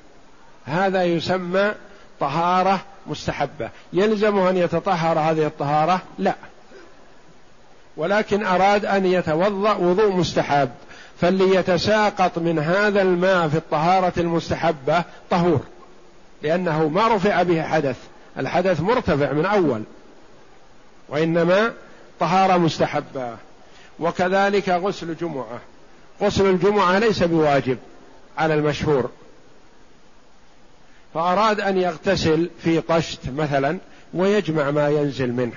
هذا 0.64 1.04
يسمى 1.04 1.72
طهارة 2.20 2.80
مستحبة. 3.06 3.70
يلزمه 3.92 4.50
أن 4.50 4.56
يتطهر 4.56 5.18
هذه 5.18 5.46
الطهارة؟ 5.46 6.02
لا. 6.18 6.34
ولكن 7.96 8.44
أراد 8.44 8.84
أن 8.84 9.06
يتوضأ 9.06 9.74
وضوء 9.74 10.12
مستحب. 10.12 10.70
فليتساقط 11.20 12.38
من 12.38 12.58
هذا 12.58 13.02
الماء 13.02 13.48
في 13.48 13.56
الطهارة 13.56 14.12
المستحبة 14.18 15.04
طهور. 15.30 15.60
لأنه 16.42 16.88
ما 16.88 17.08
رفع 17.08 17.42
به 17.42 17.62
حدث. 17.62 17.96
الحدث 18.38 18.80
مرتفع 18.80 19.32
من 19.32 19.46
أول. 19.46 19.82
وإنما 21.08 21.72
طهارة 22.20 22.56
مستحبة 22.56 23.36
وكذلك 23.98 24.68
غسل 24.68 25.16
جمعة. 25.16 25.60
غسل 26.22 26.46
الجمعة 26.46 26.98
ليس 26.98 27.22
بواجب 27.22 27.78
على 28.38 28.54
المشهور. 28.54 29.10
فأراد 31.14 31.60
أن 31.60 31.78
يغتسل 31.78 32.50
في 32.62 32.80
طشت 32.80 33.20
مثلا 33.36 33.78
ويجمع 34.14 34.70
ما 34.70 34.88
ينزل 34.88 35.32
منه. 35.32 35.56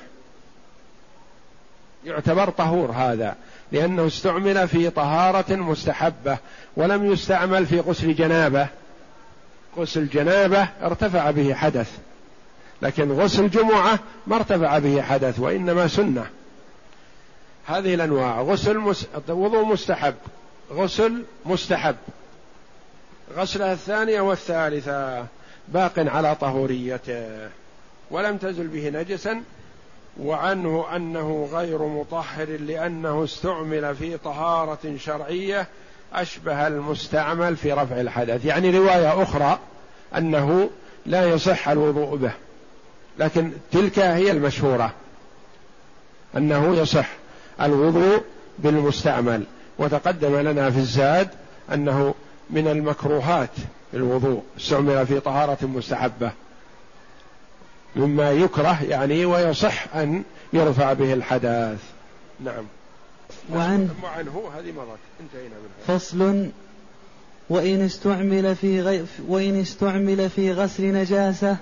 يعتبر 2.06 2.50
طهور 2.50 2.92
هذا 2.92 3.36
لأنه 3.72 4.08
استعمل 4.08 4.68
في 4.68 4.90
طهارة 4.90 5.56
مستحبة 5.56 6.38
ولم 6.78 7.12
يستعمل 7.12 7.66
في 7.66 7.80
غسل 7.80 8.16
جنابة. 8.16 8.68
غسل 9.78 10.08
جنابة 10.08 10.68
ارتفع 10.82 11.32
به 11.32 11.54
حدث 11.54 11.92
لكن 12.82 13.12
غسل 13.12 13.50
جمعة 13.50 14.00
ما 14.28 14.36
ارتفع 14.36 14.80
به 14.80 15.02
حدث 15.02 15.40
وإنما 15.40 15.88
سنة. 15.88 16.26
هذه 17.66 17.94
الأنواع 17.94 18.42
غسل 18.42 18.78
مس... 18.78 19.08
وضوء 19.30 19.66
مستحب 19.66 20.16
غسل 20.72 21.24
مستحب. 21.46 21.96
غسلها 23.36 23.74
الثانية 23.74 24.22
والثالثة 24.22 25.26
باق 25.68 25.94
على 25.98 26.36
طهوريته 26.36 27.50
ولم 28.12 28.38
تزل 28.38 28.68
به 28.68 28.90
نجسا 28.90 29.44
وعنه 30.20 30.96
أنه 30.96 31.50
غير 31.54 31.84
مطهر 31.84 32.50
لأنه 32.50 33.24
استعمل 33.24 33.96
في 33.96 34.18
طهارة 34.18 34.98
شرعية 34.98 35.68
أشبه 36.14 36.68
المستعمل 36.68 37.58
في 37.58 37.74
رفع 37.74 38.02
الحدث 38.02 38.46
يعني 38.46 38.78
رواية 38.78 39.24
أخرى 39.24 39.60
أنه 40.18 40.70
لا 41.06 41.26
يصح 41.26 41.70
الوضوء 41.70 42.16
به 42.16 42.32
لكن 43.20 43.52
تلك 43.72 44.00
هي 44.00 44.32
المشهورة 44.32 44.94
أنه 46.38 46.76
يصح 46.76 47.10
الوضوء 47.62 48.24
بالمستعمل 48.60 49.44
وتقدم 49.78 50.36
لنا 50.36 50.72
في 50.72 50.78
الزاد 50.78 51.30
أنه 51.74 52.14
من 52.50 52.68
المكروهات 52.68 53.50
الوضوء 53.94 54.44
استعمل 54.58 55.08
في 55.08 55.20
طهارة 55.20 55.58
مستحبة 55.62 56.32
مما 57.96 58.32
يكره 58.32 58.84
يعني 58.84 59.26
ويصح 59.26 59.96
أن 59.96 60.24
يرفع 60.54 60.94
به 60.94 61.14
الحدث. 61.14 61.80
نعم. 62.40 62.66
وعن 63.52 63.90
وعنه؟ 64.04 64.44
هذه 64.58 64.72
مرت 64.72 64.98
انتهينا 65.22 65.56
منها. 65.56 65.98
فصل. 65.98 66.50
وإن 67.50 67.82
استعمل 67.82 68.56
في 68.56 68.82
غي 68.82 69.06
وإن 69.28 69.62
استعمل 69.62 70.30
في 70.30 70.52
غسل 70.52 70.94
نجاسة 70.94 71.58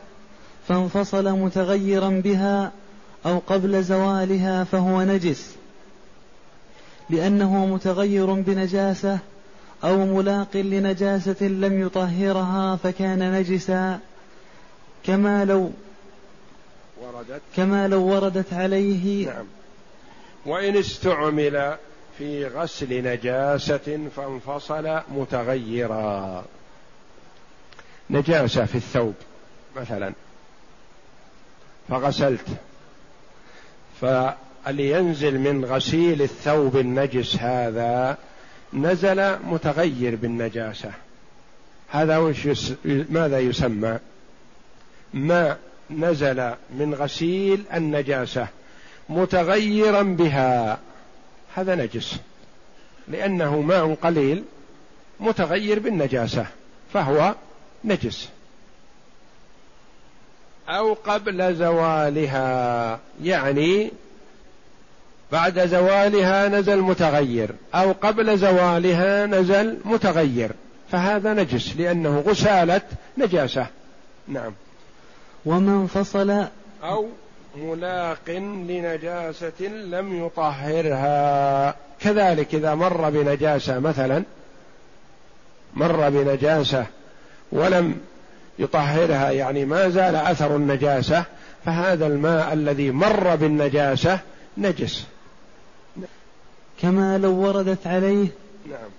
فانفصل 0.67 1.30
متغيرا 1.30 2.10
بها 2.10 2.72
أو 3.26 3.41
قبل 3.48 3.84
زوالها 3.84 4.63
فهو 4.63 5.02
نجس. 5.02 5.56
لأنه 7.10 7.65
متغير 7.65 8.34
بنجاسة 8.34 9.20
أو 9.84 10.06
ملاق 10.06 10.58
لنجاسة 10.58 11.48
لم 11.48 11.82
يطهرها 11.82 12.76
فكان 12.76 13.32
نجسا. 13.34 14.00
كما 15.06 15.46
لو 15.46 15.72
وردت. 17.02 17.41
كما 17.56 17.88
لو 17.88 18.04
وردت 18.04 18.54
عليه 18.54 19.26
نعم. 19.28 19.46
وإن 20.45 20.77
استعمل 20.77 21.77
في 22.17 22.47
غسل 22.47 23.04
نجاسة 23.04 24.10
فانفصل 24.15 24.99
متغيرا. 25.10 26.45
نجاسة 28.10 28.65
في 28.65 28.75
الثوب 28.75 29.13
مثلا. 29.75 30.13
فغسلت. 31.89 32.47
فلينزل 34.01 35.39
من 35.39 35.65
غسيل 35.65 36.21
الثوب 36.21 36.77
النجس 36.77 37.36
هذا 37.36 38.17
نزل 38.73 39.39
متغير 39.39 40.15
بالنجاسة. 40.15 40.91
هذا 41.89 42.17
وش 42.17 42.45
يس... 42.45 42.73
ماذا 42.86 43.39
يسمى؟ 43.39 43.99
ماء 45.13 45.60
نزل 45.91 46.54
من 46.69 46.95
غسيل 46.99 47.63
النجاسة. 47.73 48.47
متغيرا 49.12 50.04
بها. 50.04 50.80
هذا 51.56 51.76
نجس. 51.76 52.15
لأنه 53.08 53.62
ماء 53.62 53.93
قليل 53.93 54.43
متغير 55.19 55.80
بالنجاسة 55.80 56.45
فهو 56.93 57.36
نجس. 57.84 58.30
أو 60.69 60.93
قبل 60.93 61.56
زوالها 61.56 63.00
يعني 63.24 63.91
بعد 65.32 65.67
زوالها 65.67 66.47
نزل 66.47 66.82
متغير 66.82 67.50
أو 67.76 67.91
قبل 67.91 68.38
زوالها 68.38 69.26
نزل 69.26 69.78
متغير 69.86 70.52
فهذا 70.91 71.34
نجس 71.34 71.76
لأنه 71.78 72.19
غسالة 72.19 72.82
نجاسة. 73.17 73.67
نعم. 74.28 74.54
وما 75.45 75.82
انفصل 75.82 76.45
أو 76.84 77.10
ملاق 77.56 78.30
لنجاسة 78.68 79.68
لم 79.68 80.26
يطهرها. 80.26 81.76
كذلك 82.00 82.56
إذا 82.56 82.76
مر 82.76 83.10
بنجاسة 83.10 83.80
مثلا 83.80 84.24
مر 85.74 86.10
بنجاسة 86.10 86.86
ولم 87.52 87.98
يطهرها 88.60 89.32
يعني 89.32 89.66
ما 89.66 89.90
زال 89.90 90.16
أثر 90.16 90.56
النجاسة 90.56 91.24
فهذا 91.66 92.08
الماء 92.08 92.54
الذي 92.54 92.92
مر 92.92 93.36
بالنجاسة 93.36 94.20
نجس. 94.58 95.06
كما 96.82 97.18
لو 97.18 97.32
وردت 97.32 97.88
عليه. 97.88 98.28
نعم. 98.70 98.90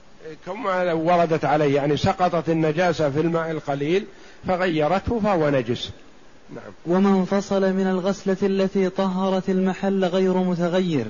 كما 0.46 0.84
لو 0.84 1.00
وردت 1.00 1.44
عليه 1.44 1.76
يعني 1.76 1.96
سقطت 1.96 2.48
النجاسة 2.48 3.10
في 3.10 3.20
الماء 3.20 3.50
القليل 3.50 4.04
فغيرته 4.46 5.20
فهو 5.20 5.50
نجس. 5.50 5.90
نعم. 6.54 6.72
وما 6.86 7.10
انفصل 7.10 7.72
من 7.72 7.86
الغسلة 7.86 8.36
التي 8.42 8.88
طهرت 8.88 9.50
المحل 9.50 10.04
غير 10.04 10.36
متغير 10.36 11.06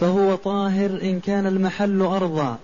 فهو 0.00 0.34
طاهر 0.34 0.90
إن 0.90 1.20
كان 1.20 1.46
المحل 1.46 2.02
أرضا 2.02 2.58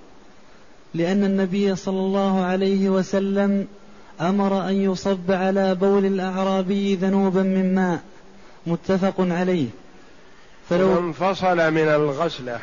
لأن 0.95 1.25
النبي 1.25 1.77
صلى 1.77 2.01
الله 2.01 2.45
عليه 2.45 2.89
وسلم 2.89 3.67
أمر 4.21 4.69
أن 4.69 4.75
يصب 4.75 5.31
على 5.33 5.75
بول 5.75 6.07
الأعرابي 6.07 6.95
ذنوبا 6.95 7.43
من 7.43 7.75
ماء 7.75 8.03
متفق 8.67 9.15
عليه. 9.19 9.67
فلو 10.71 10.99
انفصل 10.99 11.71
من 11.71 11.89
الغسلة 11.89 12.61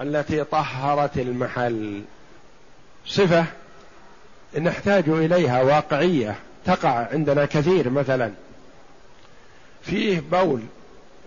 التي 0.00 0.44
طهرت 0.44 1.18
المحل 1.18 2.02
صفة 3.06 3.44
نحتاج 4.60 5.08
إليها 5.08 5.62
واقعية. 5.62 6.36
تقع 6.64 7.08
عندنا 7.12 7.44
كثير 7.44 7.90
مثلا. 7.90 8.32
فيه 9.82 10.20
بول 10.20 10.60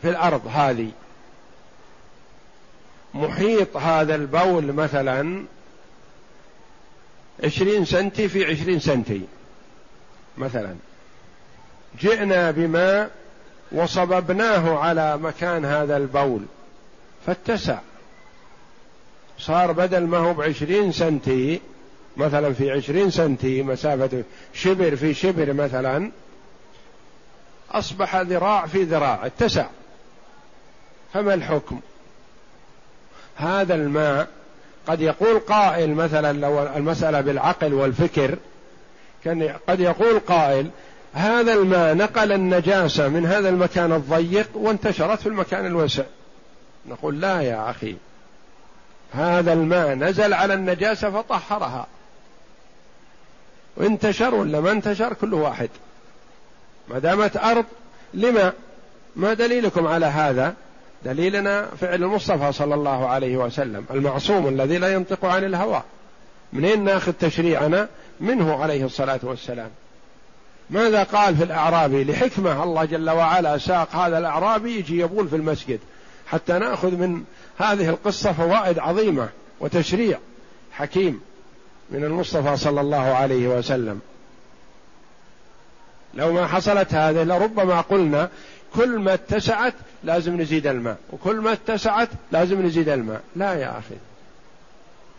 في 0.02 0.10
الأرض 0.10 0.48
هذه. 0.48 0.92
محيط 3.14 3.78
هذا 3.78 4.16
البول 4.16 4.74
مثلا 4.74 5.44
عشرين 7.44 7.86
سنتي 7.86 8.28
في 8.28 8.46
عشرين 8.46 8.80
سنتي 8.80 9.22
مثلا. 10.38 10.76
جئنا 12.00 12.52
بماء 12.52 13.12
وصببناه 13.72 14.78
على 14.78 15.18
مكان 15.18 15.66
هذا 15.66 15.98
البول. 15.98 16.42
فاتسع. 17.26 17.80
صار 19.40 19.72
بدل 19.72 20.08
ما 20.08 20.18
هو 20.18 20.34
بعشرين 20.34 20.92
سنتي 20.92 21.62
مثلا 22.18 22.54
في 22.54 22.72
عشرين 22.72 23.10
سنتي 23.10 23.64
مسافة 23.64 24.24
شبر 24.54 24.96
في 24.96 25.14
شبر 25.14 25.54
مثلا 25.54 26.12
أصبح 27.72 28.16
ذراع 28.16 28.66
في 28.66 28.84
ذراع 28.84 29.26
اتسع. 29.26 29.66
فما 31.14 31.34
الحكم؟ 31.34 31.80
هذا 33.36 33.76
الماء 33.76 34.28
قد 34.88 35.02
يقول 35.02 35.40
قائل 35.40 35.96
مثلا 35.96 36.40
لو 36.40 36.64
المسألة 36.64 37.22
بالعقل 37.22 37.74
والفكر 37.74 38.38
كان 39.24 39.56
قد 39.68 39.80
يقول 39.80 40.20
قائل 40.20 40.70
هذا 41.14 41.54
الماء 41.54 41.96
نقل 41.96 42.32
النجاسة 42.32 43.08
من 43.08 43.26
هذا 43.26 43.50
المكان 43.50 43.92
الضيق 43.92 44.50
وانتشرت 44.54 45.20
في 45.20 45.28
المكان 45.28 45.66
الواسع. 45.66 46.04
نقول 46.90 47.22
لا 47.22 47.42
يا 47.42 47.70
أخي 47.70 47.96
هذا 49.14 49.54
الماء 49.54 49.94
نزل 49.94 50.34
على 50.34 50.54
النجاسة 50.54 51.10
فطهرها. 51.10 51.88
وانتشر 53.78 54.36
ولا 54.36 54.60
ما 54.60 54.72
انتشر؟ 54.72 55.14
كل 55.14 55.34
واحد. 55.34 55.70
ما 56.90 57.00
دامت 57.00 57.38
أرض 57.38 57.66
لما؟ 58.14 58.54
ما 59.16 59.34
دليلكم 59.34 59.88
على 59.88 60.06
هذا؟ 60.06 60.54
دليلنا 61.06 61.66
فعل 61.82 62.04
المصطفى 62.04 62.52
صلى 62.52 62.76
الله 62.76 63.08
عليه 63.08 63.38
وسلم 63.38 63.86
المعصوم 63.92 64.48
الذي 64.48 64.78
لا 64.78 64.94
ينطق 64.94 65.26
عن 65.26 65.44
الهوى. 65.44 65.84
منين 66.54 66.84
ناخذ 66.84 67.12
تشريعنا؟ 67.12 67.88
منه 68.20 68.64
عليه 68.64 68.86
الصلاة 68.86 69.20
والسلام. 69.24 69.70
ماذا 70.70 71.04
قال 71.04 71.36
في 71.36 71.44
الأعرابي؟ 71.44 72.04
لحكمة 72.04 72.64
الله 72.64 72.86
جل 72.86 73.10
وعلا 73.10 73.58
ساق 73.58 73.96
هذا 73.96 74.18
الأعرابي 74.18 74.80
يجي 74.80 75.00
يبول 75.00 75.28
في 75.28 75.36
المسجد. 75.36 75.80
حتى 76.28 76.54
نأخذ 76.54 76.92
من 76.92 77.24
هذه 77.58 77.90
القصة 77.90 78.34
فوائد 78.34 78.80
عظيمة 78.80 79.30
وتشريع. 79.60 80.20
حكيم. 80.72 81.22
من 81.92 82.04
المصطفى 82.04 82.58
صلى 82.58 82.82
الله 82.82 82.98
عليه 82.98 83.48
وسلم. 83.48 84.00
لو 86.14 86.34
ما 86.34 86.48
حصلت 86.48 86.94
هذه 86.94 87.24
لربما 87.24 87.82
قلنا 87.82 88.30
كل 88.76 89.00
ما 89.00 89.14
اتسعت 89.14 89.74
لازم 90.04 90.42
نزيد 90.42 90.68
الماء 90.68 90.98
وكل 91.14 91.36
ما 91.36 91.54
اتسعت 91.54 92.10
لازم 92.32 92.66
نزيد 92.66 92.90
الماء. 92.90 93.22
لا 93.36 93.54
يا 93.54 93.80
أخي. 93.80 93.96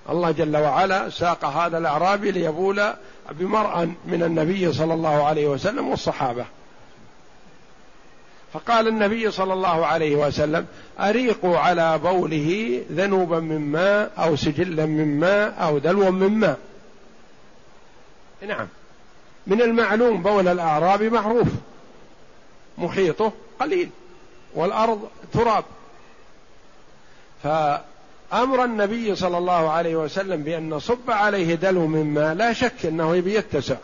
الله 0.09 0.31
جل 0.31 0.57
وعلا 0.57 1.11
ساق 1.11 1.45
هذا 1.45 1.79
الأعرابي 1.79 2.31
ليبول 2.31 2.83
بمرأى 3.31 3.87
من 4.07 4.23
النبي 4.23 4.73
صلى 4.73 4.95
الله 4.95 5.25
عليه 5.25 5.47
وسلم 5.47 5.89
والصحابة. 5.89 6.45
فقال 8.53 8.89
النبي 8.89 9.31
صلى 9.31 9.53
الله 9.53 9.87
عليه 9.87 10.17
وسلم 10.17 10.67
أريقوا 11.01 11.59
على 11.59 11.99
بوله 11.99 12.81
ذنوبا 12.93 13.41
من 13.41 13.61
ماء 13.61 14.13
أو 14.19 14.37
سجلا 14.37 14.87
من 14.87 15.21
ماء 15.21 15.55
أو 15.61 15.79
دلوا 15.79 16.11
من 16.11 16.29
ماء 16.29 16.59
نعم. 18.49 18.69
من 19.47 19.63
المعلوم 19.63 20.23
بول 20.23 20.49
الأعراب 20.49 21.03
معروف. 21.03 21.49
محيطه 22.79 23.33
قليل 23.61 23.91
والأرض 24.55 25.09
تراب. 25.33 25.65
فأمر 27.43 28.65
النبي 28.65 29.15
صلى 29.15 29.39
الله 29.39 29.71
عليه 29.71 29.97
وسلم 29.97 30.43
بأن 30.43 30.71
نصب 30.71 31.11
عليه 31.11 31.55
دلو 31.55 31.87
من 31.87 32.15
ماء 32.15 32.35
لا 32.35 32.53
شك 32.53 32.87
أنه 32.87 33.17
يبي 33.17 33.35
يتسع. 33.35 33.77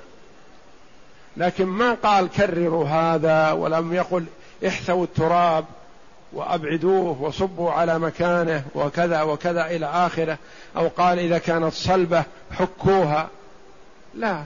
لكن 1.36 1.64
ما 1.64 1.94
قال 1.94 2.30
كرروا 2.30 2.88
هذا 2.88 3.52
ولم 3.52 3.94
يقل 3.94 4.24
احثوا 4.66 5.04
التراب 5.04 5.64
وأبعدوه 6.32 7.22
وصبوا 7.22 7.70
على 7.70 7.98
مكانه 7.98 8.64
وكذا 8.74 9.22
وكذا 9.22 9.66
إلى 9.66 9.86
آخره. 9.86 10.38
أو 10.76 10.88
قال 10.88 11.18
إذا 11.18 11.38
كانت 11.38 11.72
صلبة 11.72 12.24
حكوها. 12.50 13.28
لا. 14.14 14.44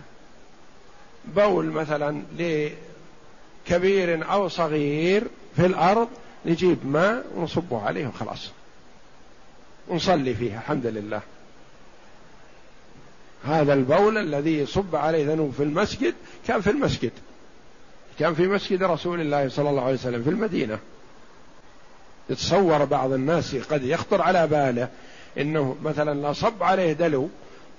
بول 1.25 1.67
مثلا 1.67 2.23
لكبير 3.69 4.33
أو 4.33 4.49
صغير 4.49 5.25
في 5.57 5.67
الأرض 5.67 6.09
نجيب 6.47 6.87
ماء 6.87 7.25
ونصبه 7.37 7.83
عليه 7.83 8.07
وخلاص. 8.07 8.51
ونصلي 9.89 10.35
فيها 10.35 10.59
الحمد 10.59 10.87
لله. 10.87 11.21
هذا 13.45 13.73
البول 13.73 14.19
الذي 14.19 14.67
صب 14.67 14.97
عليه 14.97 15.27
ذنوب 15.27 15.53
في 15.53 15.63
المسجد 15.63 16.15
كان 16.47 16.61
في 16.61 16.71
المسجد. 16.71 17.13
كان 18.19 18.35
في 18.35 18.49
مسجد 18.49 18.83
رسول 18.83 19.21
الله 19.21 19.49
صلى 19.49 19.71
الله 19.71 19.83
عليه 19.83 19.95
وسلم 19.95 20.23
في 20.23 20.31
المدينة. 20.31 20.79
يتصور 22.31 22.85
بعض 22.85 23.13
الناس 23.13 23.57
قد 23.57 23.85
يخطر 23.85 24.23
على 24.23 24.47
باله 24.47 24.89
إنه 25.39 25.77
مثلا 25.83 26.21
لا 26.21 26.33
صب 26.33 26.63
عليه 26.63 26.93
دلو 26.93 27.29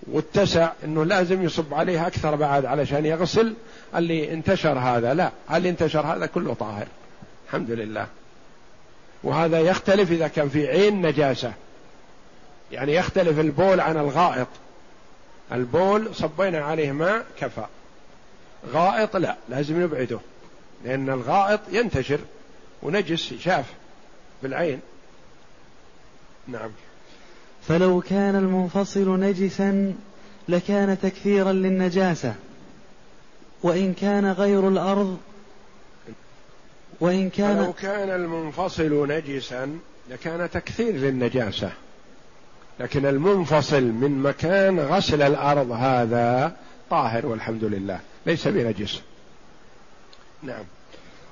واتسع 0.07 0.71
إنه 0.83 1.05
لازم 1.05 1.43
يصب 1.43 1.73
عليه 1.73 2.07
أكثر 2.07 2.35
بعد 2.35 2.65
علشان 2.65 3.05
يغسل. 3.05 3.53
اللي 3.95 4.33
انتشر 4.33 4.79
هذا. 4.79 5.13
لا. 5.13 5.31
اللي 5.53 5.69
انتشر 5.69 6.05
هذا 6.05 6.25
كله 6.25 6.53
طاهر. 6.53 6.87
الحمد 7.47 7.71
لله. 7.71 8.07
وهذا 9.23 9.59
يختلف 9.59 10.11
إذا 10.11 10.27
كان 10.27 10.49
في 10.49 10.67
عين 10.67 11.07
نجاسة. 11.07 11.53
يعني 12.71 12.95
يختلف 12.95 13.39
البول 13.39 13.79
عن 13.79 13.97
الغائط. 13.97 14.47
البول 15.51 16.15
صبينا 16.15 16.63
عليه 16.63 16.91
ماء 16.91 17.25
كفى. 17.39 17.65
غائط 18.71 19.15
لا 19.15 19.35
لازم 19.49 19.83
نبعده 19.83 20.19
لأن 20.85 21.09
الغائط 21.09 21.59
ينتشر 21.71 22.19
ونجس 22.83 23.33
شاف 23.33 23.65
بالعين. 24.43 24.79
نعم. 26.47 26.69
فلو 27.67 28.01
كان 28.01 28.35
المنفصل 28.35 29.19
نجسا 29.19 29.93
لكان 30.47 30.97
تكثيرا 31.01 31.51
للنجاسة. 31.51 32.35
وإن 33.63 33.93
كان 33.93 34.31
غير 34.31 34.67
الأرض 34.67 35.17
وإن 36.99 37.29
كان 37.29 37.63
لو 37.63 37.73
كان 37.73 38.09
المنفصل 38.09 39.07
نجسا 39.07 39.79
لكان 40.09 40.49
تكثير 40.49 40.93
للنجاسة. 40.95 41.71
لكن 42.79 43.05
المنفصل 43.05 43.83
من 43.83 44.23
مكان 44.23 44.79
غسل 44.79 45.21
الأرض 45.21 45.71
هذا 45.71 46.55
طاهر 46.89 47.25
والحمد 47.25 47.63
لله. 47.63 47.99
ليس 48.25 48.47
بنجس 48.47 49.01
نعم. 50.43 50.63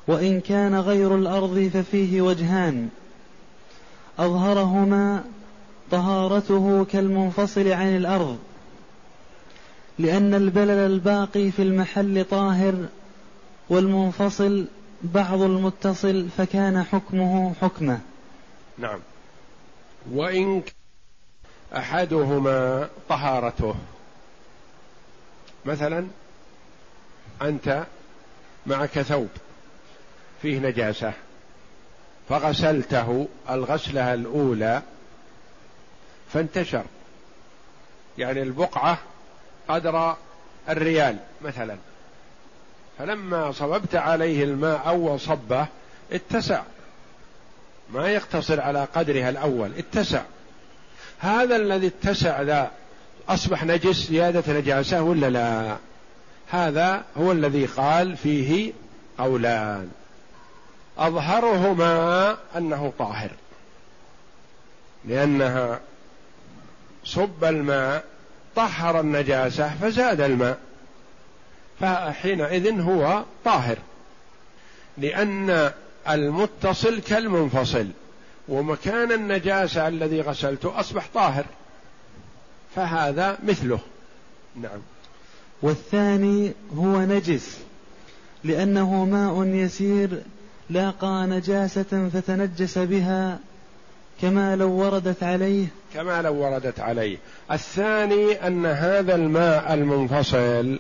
وإن 0.07 0.41
كان 0.41 0.75
غير 0.75 1.15
الأرض 1.15 1.71
ففيه 1.73 2.21
وجهان. 2.21 2.89
أظهرهما 4.19 5.23
طهارته 5.91 6.85
كالمنفصل 6.85 7.67
عن 7.67 7.95
الأرض. 7.95 8.39
لأن 9.99 10.33
البلل 10.33 10.91
الباقي 10.91 11.51
في 11.51 11.61
المحل 11.61 12.25
طاهر 12.25 12.85
والمنفصل 13.69 14.65
بعض 15.03 15.41
المتصل 15.41 16.27
فكان 16.37 16.83
حكمه 16.83 17.53
حكمة. 17.61 17.99
نعم. 18.77 18.99
وإن 20.11 20.63
أحدهما 21.75 22.89
طهارته. 23.09 23.75
مثلا 25.65 26.07
أنت 27.41 27.83
معك 28.65 29.01
ثوب 29.01 29.29
فيه 30.41 30.59
نجاسة 30.59 31.13
فغسلته 32.29 33.27
الغسلة 33.49 34.13
الأولى 34.13 34.81
فانتشر. 36.33 36.83
يعني 38.17 38.41
البقعة 38.41 38.97
قدر 39.67 40.15
الريال 40.69 41.17
مثلا. 41.41 41.77
فلما 42.99 43.51
صببت 43.51 43.95
عليه 43.95 44.43
الماء 44.43 44.87
أول 44.87 45.19
صبة 45.19 45.67
اتسع. 46.11 46.61
ما 47.89 48.07
يقتصر 48.07 48.61
على 48.61 48.87
قدرها 48.95 49.29
الأول 49.29 49.71
اتسع. 49.77 50.21
هذا 51.19 51.55
الذي 51.55 51.87
اتسع 51.87 52.41
ذا 52.41 52.71
أصبح 53.29 53.63
نجس 53.63 53.95
زيادة 53.95 54.53
نجاسة 54.53 55.01
ولا 55.01 55.29
لا؟ 55.29 55.77
هذا 56.51 57.03
هو 57.17 57.31
الذي 57.31 57.65
قال 57.65 58.17
فيه 58.17 58.73
قولان. 59.17 59.91
أظهرهما 60.97 62.37
أنه 62.57 62.93
طاهر. 62.99 63.29
لأنها 65.05 65.79
صب 67.05 67.43
الماء 67.43 68.03
طهر 68.55 68.99
النجاسة 68.99 69.75
فزاد 69.81 70.21
الماء. 70.21 70.59
فحينئذ 71.79 72.81
هو 72.81 73.23
طاهر. 73.45 73.77
لأن 74.97 75.71
المتصل 76.09 77.01
كالمنفصل. 77.01 77.87
ومكان 78.47 79.11
النجاسة 79.11 79.87
الذي 79.87 80.21
غسلته 80.21 80.79
أصبح 80.79 81.07
طاهر. 81.13 81.45
فهذا 82.75 83.37
مثله. 83.43 83.79
نعم. 84.55 84.81
والثاني 85.61 86.51
هو 86.77 87.01
نجس 87.01 87.57
لأنه 88.43 89.05
ماء 89.05 89.43
يسير 89.43 90.23
لاقى 90.69 91.27
نجاسة 91.27 92.09
فتنجس 92.13 92.77
بها 92.77 93.39
كما 94.21 94.55
لو 94.55 94.71
وردت 94.71 95.23
عليه. 95.23 95.67
كما 95.93 96.21
لو 96.21 96.35
وردت 96.35 96.79
عليه. 96.79 97.17
الثاني 97.51 98.47
أن 98.47 98.65
هذا 98.65 99.15
الماء 99.15 99.73
المنفصل 99.73 100.79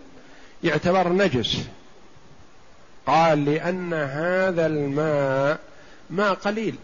يعتبر 0.63 1.09
نجس. 1.09 1.57
قال 3.07 3.45
لأن 3.45 3.93
هذا 3.93 4.65
الماء 4.65 5.59
ماء 6.09 6.33
قليل. 6.33 6.75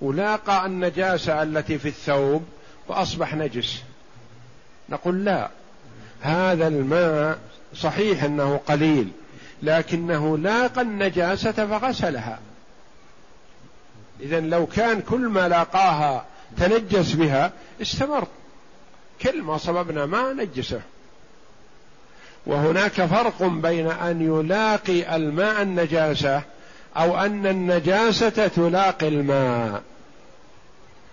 ولاقى 0.00 0.66
النجاسة 0.66 1.42
التي 1.42 1.78
في 1.78 1.88
الثوب 1.88 2.44
فأصبح 2.88 3.34
نجس. 3.34 3.82
نقول 4.88 5.24
لا 5.24 5.50
هذا 6.24 6.68
الماء 6.68 7.38
صحيح 7.76 8.24
أنه 8.24 8.60
قليل 8.66 9.08
لكنه 9.62 10.38
لاقى 10.38 10.80
النجاسة 10.80 11.52
فغسلها. 11.52 12.38
إذا 14.20 14.40
لو 14.40 14.66
كان 14.66 15.00
كل 15.00 15.20
ما 15.20 15.48
لاقاها 15.48 16.24
تنجس 16.58 17.12
بها 17.12 17.52
استمر. 17.82 18.26
كل 19.22 19.42
ما 19.42 19.56
صببنا 19.56 20.06
ما 20.06 20.32
نجسه. 20.32 20.80
وهناك 22.46 23.04
فرق 23.04 23.42
بين 23.42 23.90
أن 23.90 24.22
يلاقي 24.22 25.16
الماء 25.16 25.62
النجاسة 25.62 26.42
أو 26.96 27.18
أن 27.18 27.46
النجاسة 27.46 28.48
تلاقي 28.48 29.08
الماء. 29.08 29.82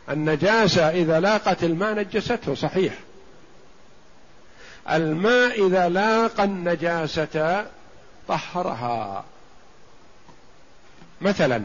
النجاسة 0.09 0.89
إذا 0.89 1.19
لاقت 1.19 1.63
الماء 1.63 1.95
نجسته 1.95 2.55
صحيح. 2.55 2.93
الماء 4.91 5.67
إذا 5.67 5.89
لاقى 5.89 6.43
النجاسة 6.43 7.65
طهرها. 8.27 9.25
مثلا 11.21 11.63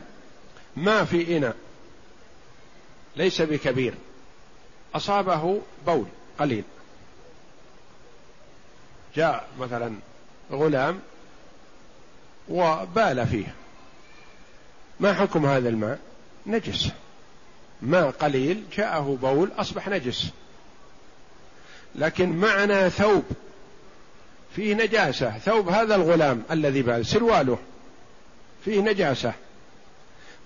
ماء 0.76 1.04
في 1.04 1.36
إناء 1.36 1.56
ليس 3.16 3.42
بكبير 3.42 3.94
أصابه 4.94 5.60
بول 5.86 6.06
قليل. 6.38 6.64
جاء 9.16 9.48
مثلا 9.60 9.94
غلام 10.52 11.00
وبال 12.48 13.26
فيه. 13.26 13.54
ما 15.00 15.14
حكم 15.14 15.46
هذا 15.46 15.68
الماء؟ 15.68 15.98
نجس. 16.46 16.90
ماء 17.82 18.10
قليل 18.10 18.64
جاءه 18.76 19.18
بول 19.22 19.50
أصبح 19.58 19.88
نجس. 19.88 20.30
لكن 21.96 22.36
معنا 22.36 22.88
ثوب. 22.88 23.24
فيه 24.56 24.74
نجاسة. 24.74 25.38
ثوب 25.38 25.68
هذا 25.68 25.94
الغلام 25.94 26.42
الذي 26.50 26.82
بال 26.82 27.06
سرواله 27.06 27.58
فيه 28.64 28.80
نجاسة. 28.80 29.32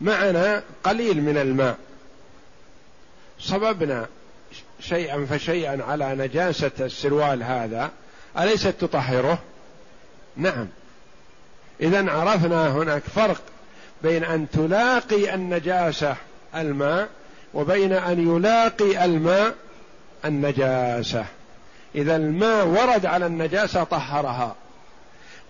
معنا 0.01 0.63
قليل 0.85 1.23
من 1.23 1.37
الماء. 1.37 1.79
صببنا 3.41 4.07
شيئا 4.81 5.27
فشيئا 5.31 5.83
على 5.89 6.15
نجاسة 6.15 6.71
السروال 6.81 7.43
هذا. 7.43 7.91
أليست 8.39 8.69
تطهره؟ 8.69 9.39
نعم. 10.37 10.69
إذا 11.81 12.11
عرفنا 12.11 12.69
هناك 12.69 13.03
فرق 13.03 13.43
بين 14.03 14.25
أن 14.25 14.47
تلاقي 14.51 15.35
النجاسة 15.35 16.17
الماء 16.55 17.09
وبين 17.55 17.93
أن 17.93 18.37
يلاقي 18.37 19.05
الماء 19.05 19.55
النجاسة. 20.25 21.25
إذا 21.95 22.17
الماء 22.17 22.67
ورد 22.67 23.07
على 23.07 23.27
النجاسة 23.27 23.85
طهرها. 23.85 24.55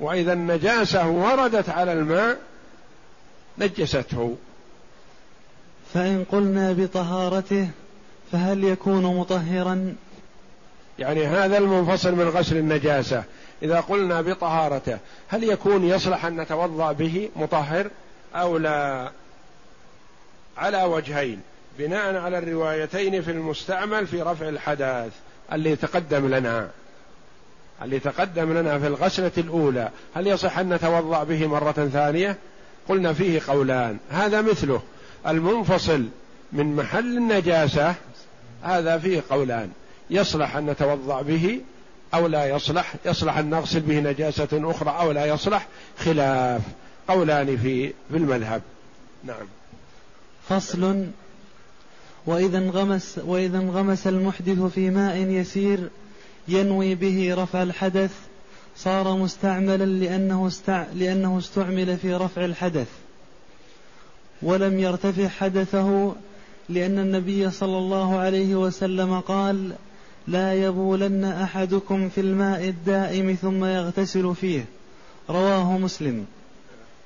وإذا 0.00 0.32
النجاسة 0.32 1.08
وردت 1.08 1.68
على 1.68 1.92
الماء 1.92 2.38
نجسته. 3.58 4.36
فإن 5.94 6.24
قلنا 6.32 6.72
بطهارته 6.72 7.68
فهل 8.32 8.64
يكون 8.64 9.02
مطهرا؟ 9.02 9.94
يعني 10.98 11.26
هذا 11.26 11.58
المنفصل 11.58 12.14
من 12.14 12.28
غسل 12.28 12.56
النجاسة. 12.56 13.24
إذا 13.62 13.80
قلنا 13.80 14.20
بطهارته 14.20 14.98
هل 15.28 15.44
يكون 15.44 15.84
يصلح 15.84 16.24
أن 16.24 16.40
نتوضأ 16.40 16.92
به 16.92 17.30
مطهر 17.36 17.90
أو 18.34 18.58
لا؟ 18.58 19.10
على 20.58 20.82
وجهين 20.84 21.40
بناء 21.78 22.16
على 22.16 22.38
الروايتين 22.38 23.22
في 23.22 23.30
المستعمل 23.30 24.06
في 24.06 24.22
رفع 24.22 24.48
الحدث 24.48 25.12
اللي 25.52 25.76
تقدم 25.76 26.34
لنا. 26.34 26.70
اللي 27.82 27.98
تقدم 27.98 28.58
لنا 28.58 28.78
في 28.78 28.86
الغسلة 28.86 29.30
الأولى. 29.38 29.88
هل 30.14 30.26
يصح 30.26 30.58
أن 30.58 30.74
نتوضأ 30.74 31.24
به 31.24 31.46
مرة 31.46 31.88
ثانية؟ 31.92 32.36
قلنا 32.88 33.12
فيه 33.12 33.40
قولان. 33.48 33.98
هذا 34.10 34.42
مثله. 34.42 34.82
المنفصل 35.26 36.04
من 36.52 36.76
محل 36.76 37.16
النجاسة 37.16 37.94
هذا 38.62 38.98
فيه 38.98 39.22
قولان. 39.30 39.70
يصلح 40.10 40.56
أن 40.56 40.66
نتوضأ 40.66 41.22
به 41.22 41.60
أو 42.14 42.26
لا 42.26 42.46
يصلح؟ 42.46 42.94
يصلح 43.06 43.38
أن 43.38 43.50
نغسل 43.50 43.80
به 43.80 44.00
نجاسة 44.00 44.48
أخرى 44.52 44.96
أو 45.00 45.12
لا 45.12 45.26
يصلح؟ 45.26 45.66
خلاف. 45.98 46.62
قولان 47.08 47.56
في 47.56 47.88
في 47.88 48.16
المذهب. 48.16 48.62
نعم. 49.24 49.46
فصل 50.48 51.06
وإذا 52.26 52.58
انغمس 52.58 53.20
وإذا 53.26 53.58
انغمس 53.58 54.06
المحدث 54.06 54.60
في 54.60 54.90
ماء 54.90 55.16
يسير 55.16 55.88
ينوي 56.48 56.94
به 56.94 57.34
رفع 57.34 57.62
الحدث 57.62 58.10
صار 58.76 59.16
مستعملا 59.16 59.84
لأنه 59.84 60.46
استع... 60.46 60.84
لأنه 60.94 61.38
استعمل 61.38 61.96
في 61.96 62.14
رفع 62.14 62.44
الحدث. 62.44 62.88
ولم 64.42 64.78
يرتفع 64.78 65.28
حدثه 65.28 66.14
لأن 66.68 66.98
النبي 66.98 67.50
صلى 67.50 67.78
الله 67.78 68.18
عليه 68.18 68.54
وسلم 68.54 69.20
قال 69.20 69.72
لا 70.28 70.54
يبولن 70.54 71.24
أحدكم 71.24 72.08
في 72.08 72.20
الماء 72.20 72.68
الدائم 72.68 73.36
ثم 73.42 73.64
يغتسل 73.64 74.34
فيه 74.34 74.64
رواه 75.30 75.78
مسلم. 75.78 76.26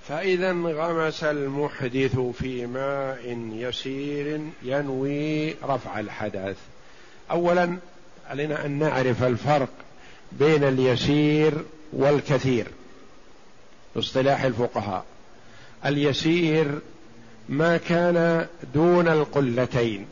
فإذا 0.09 0.51
انغمس 0.51 1.25
المحدث 1.25 2.19
في 2.19 2.67
ماء 2.67 3.39
يسير 3.53 4.41
ينوي 4.63 5.51
رفع 5.51 6.01
الحدث. 6.01 6.57
اولا 7.31 7.77
علينا 8.31 8.67
أن 8.67 8.71
نعرف 8.71 9.23
الفرق 9.23 9.69
بين 10.33 10.65
اليسير 10.65 11.55
والكثير. 11.93 12.67
اصطلاح 13.97 14.43
الفقهاء. 14.43 15.05
اليسير 15.87 16.79
ما 17.49 17.77
كان 17.77 18.47
دون 18.75 19.09
القلتين. 19.09 20.07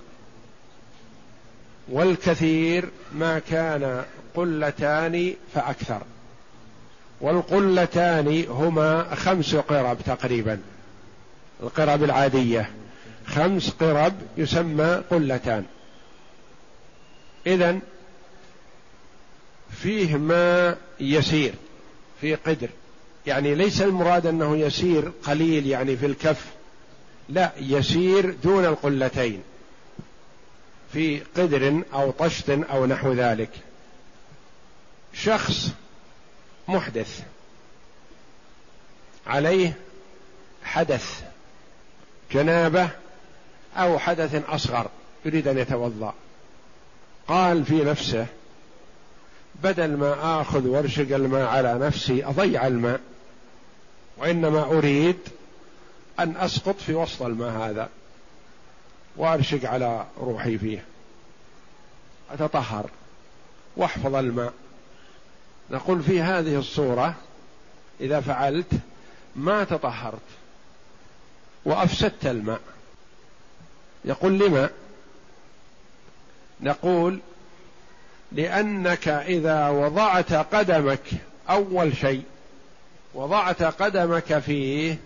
والكثير 1.89 2.89
ما 3.13 3.39
كان 3.39 4.05
قلتان 4.35 5.35
فأكثر. 5.55 6.03
والقلتان 7.23 8.45
هما 8.49 9.15
خمس 9.15 9.55
قرب 9.55 9.99
تقريبا. 10.07 10.61
القرب 11.63 12.05
العادية. 12.05 12.71
خمس 13.27 13.71
قرب 13.71 14.15
يسمى 14.37 15.03
قلتان. 15.11 15.65
إذا 17.47 17.79
فيه 19.71 20.17
ماء 20.17 20.79
يسير 21.01 21.55
في 22.21 22.35
قدر. 22.35 22.69
يعني 23.27 23.55
ليس 23.55 23.83
المراد 23.83 24.27
أنه 24.27 24.57
يسير 24.57 25.13
قليل 25.23 25.67
يعني 25.67 25.97
في 25.97 26.07
الكف. 26.07 26.45
لا 27.29 27.53
يسير 27.61 28.35
دون 28.45 28.65
القلتين. 28.65 29.43
في 30.93 31.21
قدر 31.37 31.83
أو 31.95 32.11
طشت 32.11 32.51
أو 32.51 32.87
نحو 32.87 33.13
ذلك. 33.13 33.51
شخص 35.15 35.73
محدث. 36.73 37.23
عليه 39.27 39.73
حدث 40.65 41.23
جنابة 42.33 42.89
أو 43.77 43.99
حدث 43.99 44.49
أصغر 44.49 44.91
يريد 45.25 45.49
أن 45.49 45.59
يتوضأ. 45.59 46.15
قال 47.29 47.65
في 47.65 47.85
نفسه 47.85 48.27
بدل 49.63 49.97
ما 49.97 50.41
آخذ 50.41 50.67
وارشق 50.67 51.15
الماء 51.15 51.47
على 51.47 51.75
نفسي 51.75 52.25
أضيع 52.25 52.67
الماء 52.67 53.01
وإنما 54.17 54.63
أريد 54.63 55.19
أن 56.19 56.37
أسقط 56.37 56.81
في 56.81 56.95
وسط 56.95 57.23
الماء 57.23 57.51
هذا 57.51 57.89
وأرشق 59.17 59.69
على 59.69 60.07
روحي 60.21 60.59
فيه. 60.59 60.85
أتطهر 62.31 62.91
وأحفظ 63.77 64.15
الماء. 64.15 64.53
نقول 65.71 66.03
في 66.03 66.23
هذه 66.23 66.59
الصورة 66.59 67.15
إذا 68.01 68.21
فعلت 68.21 68.73
ما 69.37 69.65
تطهرت 69.65 70.21
وأفسدت 71.65 72.27
الماء. 72.27 72.61
يقول 74.05 74.39
لما؟ 74.39 74.71
نقول 76.61 77.21
لأنك 78.33 79.09
إذا 79.09 79.69
وضعت 79.69 80.33
قدمك 80.33 81.05
أول 81.51 81.97
شيء 81.97 82.23
وضعت 83.15 83.63
قدمك 83.63 84.39
فيه 84.39 84.99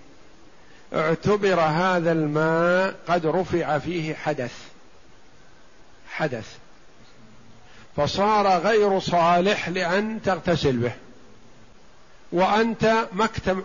اعتبر 0.94 1.60
هذا 1.60 2.12
الماء 2.12 2.94
قد 3.08 3.26
رفع 3.26 3.78
فيه 3.78 4.14
حدث. 4.14 4.54
حدث. 6.08 6.56
فصار 7.96 8.58
غير 8.58 9.00
صالح 9.00 9.68
لأن 9.68 10.22
تغتسل 10.22 10.76
به. 10.76 10.92
وأنت 12.32 13.08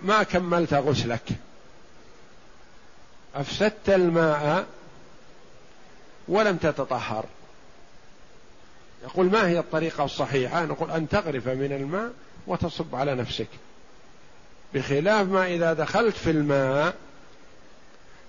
ما 0.04 0.24
كملت 0.24 0.74
غسلك. 0.74 1.30
أفسدت 3.36 3.90
الماء 3.90 4.66
ولم 6.28 6.58
تتطهر. 6.58 7.26
يقول 9.04 9.26
ما 9.26 9.48
هي 9.48 9.60
الطريقة 9.60 10.04
الصحيحة؟ 10.04 10.66
نقول 10.66 10.92
أن 10.92 11.10
تغرف 11.10 11.48
من 11.48 11.72
الماء 11.72 12.12
وتصب 12.48 12.96
على 12.96 13.16
نفسك. 13.16 13.48
بخلاف 14.74 15.28
ما 15.28 15.48
إذا 15.48 15.74
دخلت 15.74 16.16
في 16.16 16.32
الماء 16.32 16.96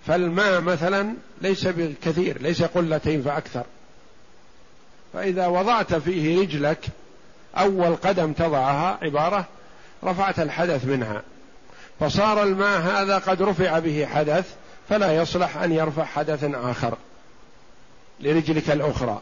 فالماء 0.06 0.60
مثلا 0.60 1.14
ليس 1.40 1.66
بكثير 1.66 2.42
ليس 2.42 2.62
قلتين 2.62 3.22
فأكثر 3.22 3.64
فإذا 5.12 5.46
وضعت 5.46 5.94
فيه 5.94 6.40
رجلك 6.40 6.86
أول 7.56 7.96
قدم 7.96 8.32
تضعها 8.32 8.98
عبارة 9.02 9.46
رفعت 10.04 10.38
الحدث 10.40 10.84
منها. 10.84 11.22
فصار 12.00 12.42
الماء 12.42 12.80
هذا 12.80 13.18
قد 13.18 13.42
رفع 13.42 13.78
به 13.78 14.06
حدث 14.06 14.54
فلا 14.88 15.16
يصلح 15.16 15.56
أن 15.56 15.72
يرفع 15.72 16.04
حدث 16.04 16.44
آخر 16.44 16.94
لرجلك 18.20 18.70
الأخرى. 18.70 19.20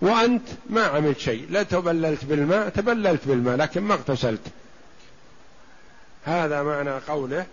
وأنت 0.00 0.48
ما 0.70 0.84
عملت 0.84 1.18
شيء 1.18 1.46
لا 1.50 1.62
تبللت 1.62 2.24
بالماء 2.24 2.68
تبللت 2.68 3.28
بالماء 3.28 3.56
لكن 3.56 3.82
ما 3.82 3.94
اغتسلت. 3.94 4.40
هذا 6.24 6.62
معنى 6.62 6.90
قوله 6.90 7.46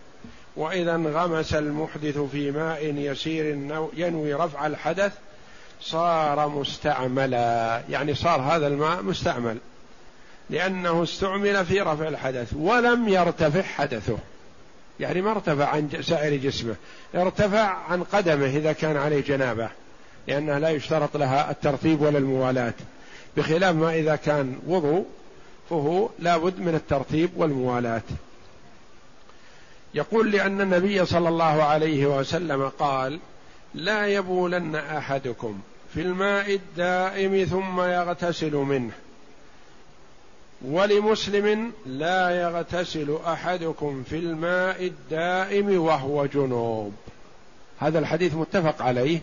وإذا 0.55 0.95
انغمس 0.95 1.53
المحدث 1.53 2.17
في 2.17 2.51
ماء 2.51 2.85
يسير 2.85 3.45
ينوي 3.93 4.33
رفع 4.33 4.67
الحدث 4.67 5.13
صار 5.81 6.49
مستعملا. 6.49 7.81
يعني 7.89 8.15
صار 8.15 8.41
هذا 8.41 8.67
الماء 8.67 9.03
مستعمل. 9.03 9.57
لأنه 10.49 11.03
استعمل 11.03 11.65
في 11.65 11.81
رفع 11.81 12.07
الحدث 12.07 12.53
ولم 12.53 13.09
يرتفع 13.09 13.61
حدثه. 13.61 14.17
يعني 14.99 15.21
ما 15.21 15.31
ارتفع 15.31 15.65
عن 15.65 15.89
سائر 16.01 16.35
جسمه. 16.35 16.75
ارتفع 17.15 17.77
عن 17.89 18.03
قدمه 18.03 18.45
إذا 18.45 18.71
كان 18.71 18.97
عليه 18.97 19.21
جنابة. 19.21 19.69
لأنها 20.27 20.59
لا 20.59 20.69
يشترط 20.69 21.17
لها 21.17 21.51
الترتيب 21.51 22.01
ولا 22.01 22.17
الموالاة 22.17 22.73
بخلاف 23.37 23.75
ما 23.75 23.95
إذا 23.95 24.15
كان 24.15 24.59
وضوء 24.67 25.05
فهو 25.69 26.09
لابد 26.19 26.59
من 26.59 26.75
الترتيب 26.75 27.29
والموالاة 27.35 28.01
يقول 29.93 30.31
لأن 30.31 30.61
النبي 30.61 31.05
صلى 31.05 31.29
الله 31.29 31.63
عليه 31.63 32.05
وسلم 32.05 32.69
قال 32.69 33.19
لا 33.73 34.07
يبولن 34.07 34.75
أحدكم 34.75 35.59
في 35.93 36.01
الماء 36.01 36.55
الدائم 36.55 37.45
ثم 37.45 37.81
يغتسل 37.81 38.55
منه. 38.55 38.91
ولمسلم 40.61 41.71
لا 41.85 42.29
يغتسل 42.29 43.17
أحدكم 43.25 44.03
في 44.03 44.15
الماء 44.15 44.85
الدائم 44.85 45.81
وهو 45.81 46.25
جنوب. 46.25 46.93
هذا 47.79 47.99
الحديث 47.99 48.35
متفق 48.35 48.81
عليه 48.81 49.19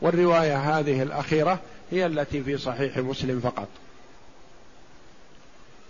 والرواية 0.00 0.78
هذه 0.78 1.02
الأخيرة 1.02 1.60
هي 1.90 2.06
التي 2.06 2.42
في 2.42 2.58
صحيح 2.58 2.98
مسلم 2.98 3.40
فقط. 3.40 3.68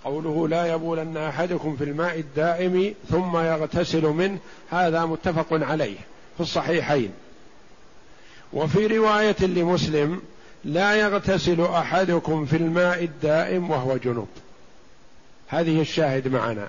قوله 0.05 0.49
لا 0.49 0.67
يبولن 0.67 1.17
أحدكم 1.17 1.77
في 1.77 1.85
الماء 1.85 2.19
الدائم 2.19 2.95
ثم 3.11 3.37
يغتسل 3.37 4.03
منه 4.03 4.39
هذا 4.71 5.05
متفق 5.05 5.47
عليه 5.51 5.99
في 6.37 6.41
الصحيحين. 6.41 7.13
وفي 8.53 8.87
رواية 8.87 9.37
لمسلم 9.41 10.23
لا 10.65 10.95
يغتسل 10.95 11.61
أحدكم 11.61 12.47
في 12.47 12.57
الماء 12.57 13.05
الدائم 13.05 13.71
وهو 13.71 13.97
جنوب 13.97 14.29
هذه 15.49 15.81
الشاهد 15.81 16.29
معنا. 16.29 16.69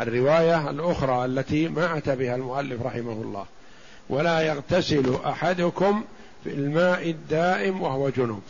الرواية 0.00 0.70
الأخرى 0.70 1.24
التي 1.24 1.68
ما 1.68 1.98
أتى 1.98 2.16
بها 2.16 2.36
المؤلف 2.36 2.82
رحمه 2.82 3.12
الله. 3.12 3.46
ولا 4.08 4.40
يغتسل 4.40 5.18
أحدكم 5.26 6.04
في 6.44 6.50
الماء 6.50 7.10
الدائم 7.10 7.82
وهو 7.82 8.08
جنوب 8.08 8.42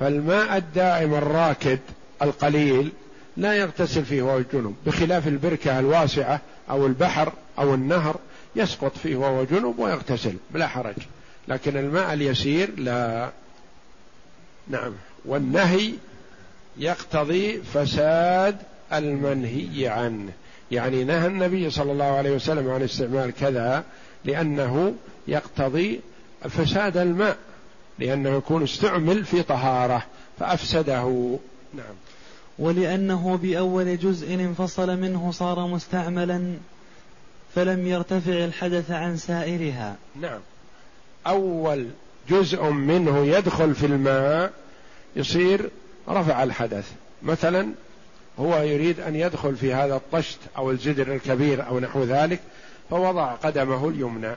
فالماء 0.00 0.56
الدائم 0.56 1.14
الراكد 1.14 1.78
القليل 2.22 2.92
لا 3.36 3.54
يغتسل 3.54 4.04
فيه 4.04 4.22
وهو 4.22 4.42
جنوب 4.52 4.74
بخلاف 4.86 5.28
البركة 5.28 5.78
الواسعة 5.78 6.40
أو 6.70 6.86
البحر 6.86 7.32
أو 7.58 7.74
النهر 7.74 8.16
يسقط 8.56 8.96
فيه 9.02 9.16
وهو 9.16 9.44
جنوب 9.44 9.78
ويغتسل. 9.78 10.34
بلا 10.50 10.66
حرج. 10.66 10.94
لكن 11.48 11.76
الماء 11.76 12.12
اليسير 12.12 12.70
لا. 12.76 13.30
نعم. 14.68 14.92
والنهي 15.24 15.92
يقتضي 16.78 17.62
فساد 17.62 18.56
المنهي 18.92 19.88
عنه. 19.88 20.32
يعني 20.70 21.04
نهى 21.04 21.26
النبي 21.26 21.70
صلى 21.70 21.92
الله 21.92 22.04
عليه 22.04 22.30
وسلم 22.30 22.70
عن 22.70 22.82
استعمال 22.82 23.32
كذا 23.40 23.84
لأنه 24.24 24.94
يقتضي 25.28 26.00
فساد 26.50 26.96
الماء 26.96 27.36
لأنه 27.98 28.30
يكون 28.36 28.62
استعمل 28.62 29.24
في 29.24 29.42
طهارة 29.42 30.06
فأفسده. 30.38 31.38
نعم. 31.74 31.94
ولأنه 32.58 33.36
بأول 33.36 33.98
جزء 33.98 34.34
انفصل 34.34 34.98
منه 34.98 35.30
صار 35.30 35.66
مستعملا 35.66 36.54
فلم 37.54 37.86
يرتفع 37.86 38.44
الحدث 38.44 38.90
عن 38.90 39.16
سائرها. 39.16 39.96
نعم. 40.20 40.40
أول 41.26 41.86
جزء 42.28 42.64
منه 42.64 43.26
يدخل 43.26 43.74
في 43.74 43.86
الماء 43.86 44.52
يصير 45.16 45.70
رفع 46.08 46.42
الحدث. 46.42 46.90
مثلا 47.22 47.68
هو 48.38 48.62
يريد 48.62 49.00
أن 49.00 49.16
يدخل 49.16 49.56
في 49.56 49.74
هذا 49.74 49.94
الطشت 49.94 50.38
أو 50.56 50.70
الجدر 50.70 51.14
الكبير 51.14 51.66
أو 51.66 51.80
نحو 51.80 52.04
ذلك 52.04 52.40
فوضع 52.90 53.32
قدمه 53.32 53.88
اليمنى. 53.88 54.36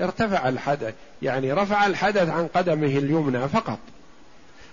ارتفع 0.00 0.48
الحدث 0.48 0.94
يعني 1.22 1.52
رفع 1.52 1.86
الحدث 1.86 2.28
عن 2.28 2.46
قدمه 2.46 2.86
اليمنى 2.98 3.48
فقط. 3.48 3.78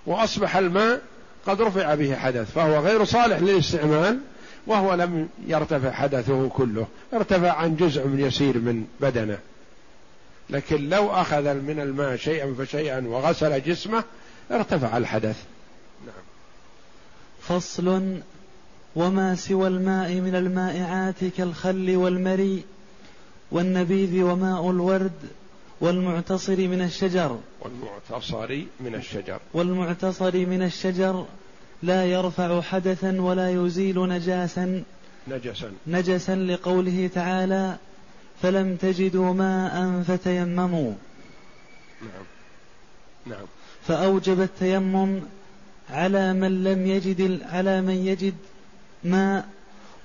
وأصبح 0.05 0.57
الماء 0.57 1.01
قد 1.47 1.61
رفع 1.61 1.95
به 1.95 2.15
حدث 2.15 2.51
فهو 2.51 2.79
غير 2.79 3.03
صالح 3.03 3.39
للاستعمال 3.39 4.19
وهو 4.67 4.93
لم 4.93 5.29
يرتفع 5.47 5.91
حدثه 5.91 6.49
كله. 6.49 6.87
ارتفع 7.13 7.51
عن 7.51 7.75
جزء 7.75 8.07
من 8.07 8.19
يسير 8.19 8.57
من 8.57 8.85
بدنه. 8.99 9.37
لكن 10.49 10.89
لو 10.89 11.11
أخذ 11.11 11.53
من 11.53 11.79
الماء 11.79 12.15
شيئا 12.15 12.55
فشيئا 12.57 13.07
وغسل 13.07 13.63
جسمه 13.63 14.03
ارتفع 14.51 14.97
الحدث. 14.97 15.43
نعم. 16.05 16.23
فصل 17.41 18.17
وما 18.95 19.35
سوى 19.35 19.67
الماء 19.67 20.13
من 20.13 20.35
المائعات 20.35 21.23
كالخل 21.37 21.95
والمري 21.95 22.63
والنبيذ 23.51 24.23
وماء 24.23 24.69
الورد 24.69 25.19
والمعتصر 25.81 26.57
من 26.57 26.81
الشجر. 26.81 27.39
والمعتصر 27.61 28.61
من 28.79 28.95
الشجر. 28.95 29.39
والمعتصر 29.53 30.37
من 30.37 30.63
الشجر 30.63 31.25
لا 31.83 32.05
يرفع 32.05 32.61
حدثا 32.61 33.21
ولا 33.21 33.51
يزيل 33.51 33.99
نجاسا. 34.09 34.83
نجسا. 35.27 35.71
نجسا 35.87 36.35
لقوله 36.35 37.09
تعالى 37.15 37.77
فلم 38.43 38.75
تجدوا 38.75 39.33
ماء 39.33 40.03
فتيمموا. 40.07 40.93
نعم. 42.01 42.25
نعم. 43.25 43.45
فأوجب 43.87 44.41
التيمم 44.41 45.19
على 45.89 46.33
من 46.33 46.63
لم 46.63 46.87
يجد 46.87 47.41
على 47.43 47.81
من 47.81 47.93
يجد 47.93 48.33
ماء. 49.03 49.49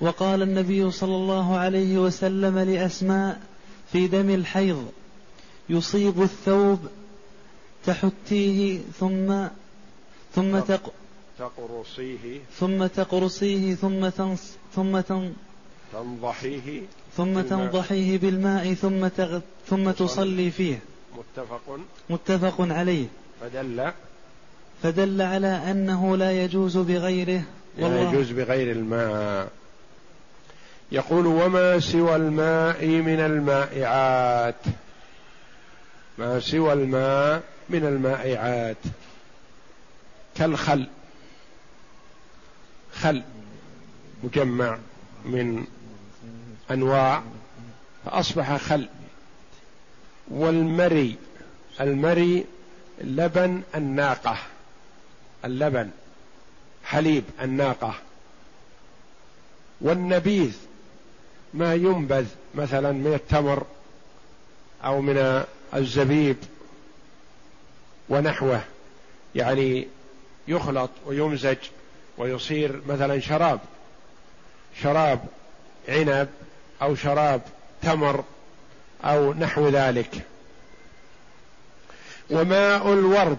وقال 0.01 0.43
النبي 0.43 0.91
صلى 0.91 1.17
الله 1.17 1.57
عليه 1.57 1.99
وسلم 1.99 2.59
لأسماء 2.59 3.41
في 3.93 4.09
دم 4.09 4.31
الحيض 4.31 4.89
يصيب 5.69 6.23
الثوب 6.23 6.79
تحتيه 7.87 8.81
ثم 9.01 9.47
ثم 10.35 10.59
تق 10.59 10.93
تقرصيه. 11.39 12.41
ثم 12.59 12.87
تقرصيه 12.87 13.75
ثم 13.75 14.09
تنص 14.09 14.43
ثم 14.75 15.01
تن 15.01 15.33
تنضحيه. 15.93 16.83
ثم 17.19 17.41
تنضحيه 17.41 18.19
بالماء 18.19 18.75
ثم 18.75 19.09
تغ 19.09 19.41
ثم 19.69 19.91
تصلي 19.91 20.51
فيه. 20.51 20.79
متفق. 21.17 21.79
متفق 22.11 22.55
عليه. 22.61 23.07
فدل. 23.41 23.93
فدل 24.83 25.23
على 25.23 25.71
أنه 25.71 26.17
لا 26.17 26.45
يجوز 26.45 26.77
بغيره. 26.77 27.43
لا 27.79 28.03
يجوز 28.03 28.31
بغير 28.31 28.73
الماء. 28.73 29.49
يقول 30.93 31.27
وما 31.27 31.81
سوى 31.81 32.17
الماء 32.17 32.87
من 32.87 33.21
المائعات؟ 33.21 34.63
ما 36.19 36.41
سوى 36.41 36.73
الماء 36.73 37.43
من 37.71 37.85
المائعات؟ 37.85 38.77
كالخل. 40.37 40.87
خل. 43.01 43.23
مجمع 44.25 44.79
من 45.25 45.65
أنواع 46.71 47.23
فأصبح 48.05 48.57
خل. 48.57 48.89
والمري 50.29 51.17
المري 51.81 52.45
لبن 53.01 53.63
الناقة. 53.75 54.37
اللبن 55.45 55.91
حليب 56.85 57.25
الناقة. 57.43 57.95
والنبيذ 59.81 60.57
ما 61.55 61.75
ينبذ 61.75 62.27
مثلا 62.55 62.93
من 62.93 63.15
التمر 63.15 63.67
أو 64.85 65.01
من 65.01 65.45
الزبيب 65.75 66.37
ونحوه. 68.09 68.61
يعني 69.35 69.89
يخلط 70.49 70.91
ويمزج 71.07 71.57
ويصير 72.19 72.83
مثلا 72.89 73.21
شراب. 73.21 73.61
شراب 74.83 75.21
عنب 75.89 76.29
أو 76.83 76.95
شراب 76.95 77.41
تمر 77.83 78.25
أو 79.05 79.35
نحو 79.35 79.69
ذلك. 79.69 80.11
وماء 82.31 82.93
الورد 82.93 83.39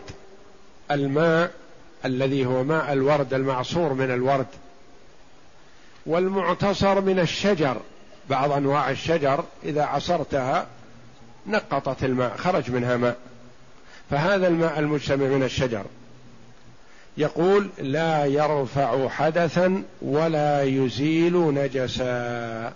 الماء 0.91 1.51
الذي 2.05 2.45
هو 2.45 2.63
ماء 2.63 2.93
الورد 2.93 3.33
المعصور 3.33 3.93
من 3.93 4.11
الورد 4.11 4.47
والمعتصر 6.05 7.01
من 7.01 7.19
الشجر. 7.19 7.77
بعض 8.29 8.51
أنواع 8.51 8.89
الشجر 8.89 9.43
إذا 9.63 9.83
عصرتها 9.83 10.67
نقطت 11.47 12.03
الماء 12.03 12.37
خرج 12.37 12.71
منها 12.71 12.97
ماء. 12.97 13.17
فهذا 14.09 14.47
الماء 14.47 14.79
المجتمع 14.79 15.25
من 15.25 15.43
الشجر. 15.43 15.85
يقول 17.17 17.69
لا 17.77 18.25
يرفع 18.25 19.09
حدثا 19.09 19.83
ولا 20.01 20.63
يزيل 20.63 21.53
نجسا. 21.53 22.73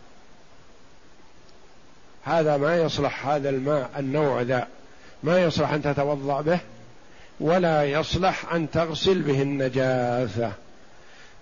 هذا 2.24 2.58
ما 2.58 2.78
يصلح 2.78 3.28
هذا 3.28 3.50
الماء 3.50 3.90
النوع 4.00 4.42
ذا. 4.42 4.68
ما 5.24 5.44
يصلح 5.44 5.72
أن 5.72 5.82
تتوضأ 5.82 6.42
به 6.42 6.60
ولا 7.40 7.84
يصلح 7.84 8.54
أن 8.54 8.72
تغسل 8.72 9.22
به 9.22 9.42
النجاسة. 9.42 10.52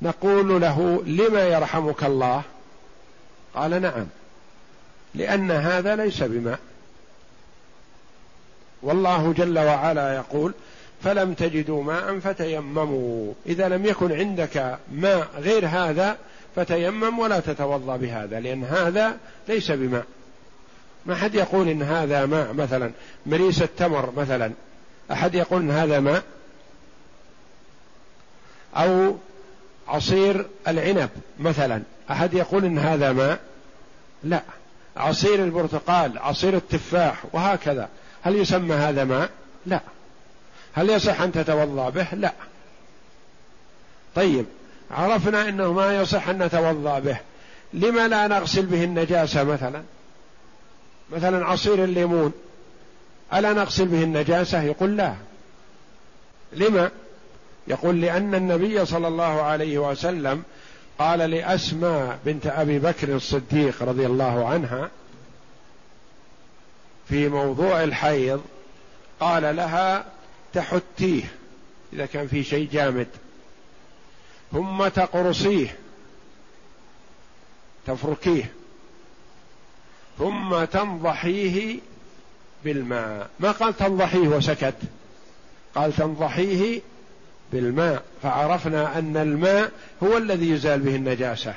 نقول 0.02 0.62
له 0.62 1.04
لما 1.06 1.44
يرحمك 1.44 2.04
الله؟ 2.04 2.42
قال 3.56 3.82
نعم 3.82 4.06
لأن 5.16 5.52
هذا 5.52 5.96
ليس 5.96 6.24
بماء. 6.24 6.60
والله 8.82 9.34
جل 9.34 9.60
وعلا 9.60 10.16
يقول 10.16 10.54
فلم 11.04 11.34
تجدوا 11.34 11.84
ماء 11.84 12.20
فتيمموا. 12.20 13.34
إذا 13.46 13.70
لم 13.70 13.86
يكن 13.86 14.12
عندك 14.12 14.78
ماء 14.92 15.28
غير 15.38 15.68
هذا 15.68 16.18
فتيمم 16.56 17.20
ولا 17.20 17.40
تتوضأ 17.40 17.98
بهذا 17.98 18.40
لأن 18.40 18.64
هذا 18.64 19.18
ليس 19.48 19.72
بماء. 19.72 20.06
ما 21.06 21.16
حد 21.16 21.36
يقول 21.36 21.68
إن 21.68 21.84
هذا 21.84 22.26
ماء 22.26 22.54
مثلا 22.54 22.92
مريس 23.26 23.62
التمر 23.62 24.14
مثلا 24.18 24.52
أحد 25.12 25.36
يقول 25.36 25.62
إن 25.62 25.72
هذا 25.72 26.00
ماء؟ 26.00 26.24
أو 28.76 29.18
عصير 29.88 30.46
العنب 30.68 31.10
مثلا 31.40 31.82
أحد 32.12 32.34
يقول 32.34 32.66
إن 32.66 32.80
هذا 32.80 33.12
ماء؟ 33.12 33.40
لا. 34.24 34.42
عصير 34.98 35.44
البرتقال 35.44 36.20
عصير 36.20 36.56
التفاح 36.56 37.24
وهكذا. 37.34 37.90
هل 38.24 38.36
يسمى 38.36 38.76
هذا 38.76 39.04
ماء؟ 39.04 39.30
لا. 39.66 39.82
هل 40.74 40.90
يصح 40.90 41.22
أن 41.22 41.32
تتوضأ 41.32 41.90
به؟ 41.90 42.08
لا. 42.14 42.34
طيب 44.16 44.46
عرفنا 44.92 45.50
إنه 45.50 45.74
ما 45.74 45.96
يصح 45.96 46.30
أن 46.30 46.44
نتوضأ 46.44 47.00
به. 47.00 47.18
لما 47.74 48.08
لا 48.08 48.28
نغسل 48.28 48.66
به 48.66 48.84
النجاسة 48.84 49.44
مثلا؟ 49.44 49.84
مثلا 51.12 51.46
عصير 51.46 51.84
الليمون 51.84 52.32
ألا 53.34 53.54
نغسل 53.54 53.86
به 53.86 54.04
النجاسة؟ 54.04 54.62
يقول 54.64 54.98
لا. 54.98 55.16
لما؟ 56.54 56.92
يقول 57.68 58.02
لأن 58.02 58.36
النبي 58.36 58.86
صلى 58.86 59.08
الله 59.08 59.42
عليه 59.42 59.78
وسلم 59.78 60.44
قال 61.00 61.20
لأسماء 61.20 62.20
بنت 62.26 62.48
أبي 62.48 62.80
بكر 62.80 63.16
الصديق 63.16 63.84
رضي 63.84 64.06
الله 64.06 64.48
عنها 64.48 64.90
في 67.10 67.30
موضوع 67.30 67.84
الحيض 67.84 68.42
قال 69.20 69.56
لها 69.56 70.06
تحتيه 70.54 71.24
إذا 71.94 72.06
كان 72.06 72.28
في 72.28 72.44
شيء 72.44 72.70
جامد 72.72 73.08
ثم 74.52 74.88
تقرصيه 74.88 75.76
تفركيه. 77.88 78.52
ثم 80.22 80.64
تنضحيه 80.64 81.80
بالماء. 82.64 83.30
ما 83.40 83.52
قال 83.52 83.78
تنضحيه 83.78 84.28
وسكت؟ 84.28 84.76
قال 85.76 85.94
تنضحيه 85.94 86.82
بالماء. 87.54 88.04
فعرفنا 88.24 89.00
أن 89.00 89.18
الماء 89.18 89.72
هو 90.04 90.18
الذي 90.18 90.50
يزال 90.50 90.80
به 90.80 90.96
النجاسة. 90.96 91.54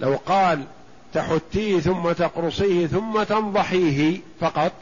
لو 0.00 0.18
قال 0.26 0.64
تحتيه 1.14 1.80
ثم 1.80 2.12
تقرصيه 2.12 2.86
ثم 2.86 3.22
تنضحيه 3.22 4.20
فقط 4.40 4.72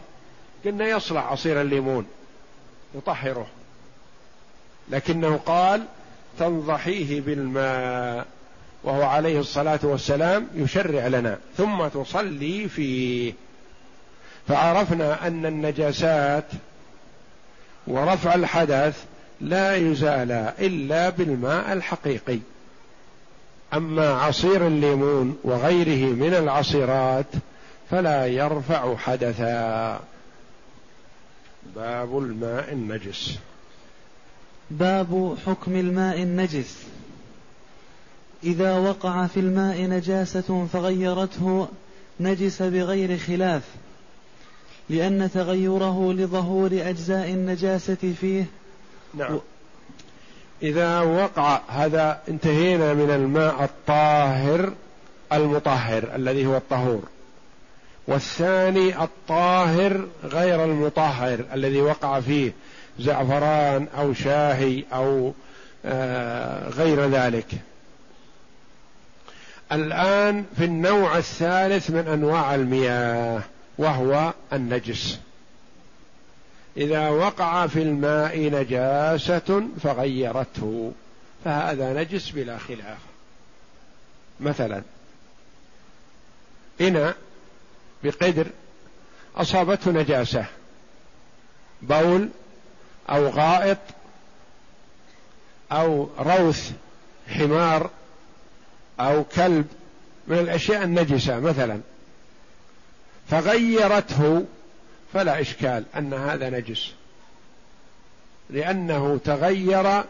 قلنا 0.64 0.86
يصلح 0.88 1.24
عصير 1.24 1.60
الليمون 1.60 2.06
يطهره. 2.94 3.46
لكنه 4.90 5.36
قال 5.36 5.84
تنضحيه 6.38 7.20
بالماء. 7.20 8.26
وهو 8.88 9.02
عليه 9.02 9.40
الصلاة 9.40 9.80
والسلام 9.82 10.46
يشرع 10.54 11.06
لنا 11.06 11.38
ثم 11.56 11.88
تصلي 11.88 12.68
فيه. 12.68 13.32
فعرفنا 14.48 15.26
أن 15.26 15.46
النجاسات 15.46 16.44
ورفع 17.86 18.34
الحدث 18.34 19.04
لا 19.40 19.76
يزال 19.76 20.32
إلا 20.58 21.08
بالماء 21.08 21.72
الحقيقي. 21.72 22.38
أما 23.74 24.08
عصير 24.08 24.66
الليمون 24.66 25.38
وغيره 25.44 26.14
من 26.14 26.34
العصيرات 26.34 27.26
فلا 27.90 28.26
يرفع 28.26 28.96
حدثا. 28.96 30.00
باب 31.76 32.18
الماء 32.18 32.72
النجس. 32.72 33.38
باب 34.70 35.36
حكم 35.46 35.76
الماء 35.76 36.22
النجس. 36.22 36.86
إذا 38.44 38.78
وقع 38.78 39.26
في 39.26 39.40
الماء 39.40 39.80
نجاسة 39.80 40.66
فغيرته 40.72 41.68
نجس 42.20 42.62
بغير 42.62 43.18
خلاف 43.18 43.62
لأن 44.90 45.30
تغيره 45.34 46.12
لظهور 46.12 46.70
أجزاء 46.72 47.30
النجاسة 47.30 48.14
فيه. 48.20 48.44
نعم. 49.14 49.34
و... 49.34 49.40
إذا 50.62 51.00
وقع 51.00 51.60
هذا 51.68 52.20
انتهينا 52.28 52.94
من 52.94 53.10
الماء 53.10 53.64
الطاهر 53.64 54.72
المطهر 55.32 56.14
الذي 56.14 56.46
هو 56.46 56.56
الطهور. 56.56 57.02
والثاني 58.06 59.02
الطاهر 59.02 60.06
غير 60.24 60.64
المطهر 60.64 61.44
الذي 61.54 61.80
وقع 61.80 62.20
فيه 62.20 62.52
زعفران 62.98 63.86
أو 63.98 64.14
شاهي 64.14 64.84
أو 64.92 65.32
آه، 65.84 66.68
غير 66.68 67.08
ذلك. 67.08 67.46
الآن 69.72 70.44
في 70.56 70.64
النوع 70.64 71.18
الثالث 71.18 71.90
من 71.90 72.08
أنواع 72.08 72.54
المياه 72.54 73.42
وهو 73.78 74.32
النجس. 74.52 75.18
إذا 76.76 77.08
وقع 77.08 77.66
في 77.66 77.82
الماء 77.82 78.38
نجاسة 78.38 79.68
فغيرته 79.82 80.92
فهذا 81.44 81.92
نجس 82.02 82.30
بلا 82.30 82.58
خلاف. 82.58 82.98
مثلا 84.40 84.82
إناء 86.80 87.16
بقدر 88.04 88.46
أصابته 89.36 89.90
نجاسة 89.90 90.46
بول 91.82 92.28
أو 93.10 93.28
غائط 93.28 93.78
أو 95.72 96.08
روث 96.18 96.72
حمار 97.28 97.90
أو 99.00 99.24
كلب 99.24 99.66
من 100.28 100.38
الأشياء 100.38 100.84
النجسة 100.84 101.40
مثلا. 101.40 101.80
فغيرته 103.30 104.44
فلا 105.12 105.40
إشكال 105.40 105.84
أن 105.96 106.14
هذا 106.14 106.50
نجس. 106.50 106.92
لأنه 108.50 109.20
تغير 109.24 110.04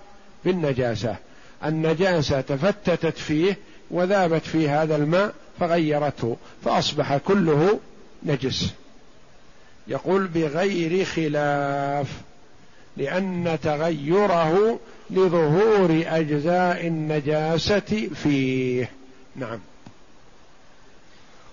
بالنجاسة. 0.45 1.17
النجاسة 1.65 2.41
تفتتت 2.41 3.19
فيه 3.19 3.59
وذابت 3.91 4.43
في 4.47 4.69
هذا 4.69 4.97
الماء 4.97 5.35
فغيرته 5.61 6.37
فأصبح 6.65 7.17
كله 7.17 7.81
نجس. 8.23 8.73
يقول 9.89 10.27
بغير 10.27 11.05
خلاف. 11.05 12.28
لأن 12.99 13.59
تغيره 13.63 14.79
لظهور 15.11 16.03
أجزاء 16.07 16.87
النجاسة 16.87 18.09
فيه. 18.15 18.91
نعم. 19.37 19.59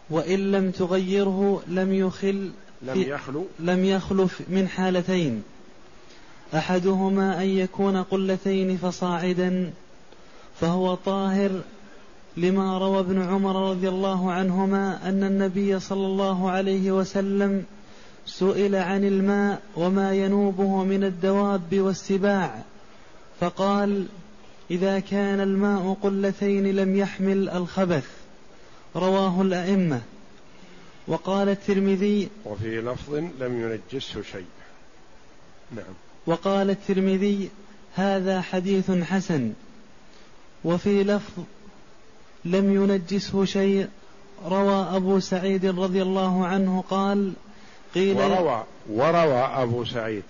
وإن 0.09 0.51
لم 0.51 0.71
تغيره 0.71 1.63
لم 1.67 1.93
يخل 1.93 2.51
لم 2.81 3.01
يخلو. 3.01 3.45
لم 3.59 3.85
يخلو 3.85 4.27
من 4.47 4.67
حالتين. 4.67 5.43
أحدهما 6.53 7.41
أن 7.43 7.47
يكون 7.47 8.03
قلتين 8.03 8.77
فصاعدا 8.77 9.71
فهو 10.61 10.95
طاهر 10.95 11.51
لما 12.37 12.77
روى 12.77 12.99
ابن 12.99 13.21
عمر 13.21 13.69
رضي 13.69 13.89
الله 13.89 14.31
عنهما 14.31 15.09
أن 15.09 15.23
النبي 15.23 15.79
صلى 15.79 16.05
الله 16.05 16.49
عليه 16.49 16.91
وسلم 16.91 17.65
سئل 18.25 18.75
عن 18.75 19.03
الماء 19.03 19.61
وما 19.75 20.13
ينوبه 20.13 20.83
من 20.83 21.03
الدواب 21.03 21.79
والسباع 21.79 22.63
فقال 23.39 24.05
إذا 24.71 24.99
كان 24.99 25.39
الماء 25.39 25.97
قلتين 26.03 26.75
لم 26.75 26.95
يحمل 26.95 27.49
الخبث. 27.49 28.07
رواه 28.95 29.41
الأئمة. 29.41 30.01
وقال 31.07 31.49
الترمذي 31.49 32.29
وفي 32.45 32.81
لفظ 32.81 33.13
لم 33.13 33.81
ينجسه 33.91 34.21
شيء. 34.31 34.45
نعم. 35.75 35.93
وقال 36.25 36.69
الترمذي 36.69 37.49
هذا 37.95 38.41
حديث 38.41 38.91
حسن. 38.91 39.53
وفي 40.63 41.03
لفظ 41.03 41.43
لم 42.45 42.73
ينجسه 42.73 43.45
شيء 43.45 43.87
روى 44.45 44.75
أبو 44.75 45.19
سعيد 45.19 45.65
رضي 45.65 46.01
الله 46.01 46.45
عنه 46.45 46.83
قال 46.89 47.33
قيل 47.95 48.17
وروى 48.17 48.63
وروى 48.89 49.39
أبو 49.39 49.85
سعيد. 49.85 50.23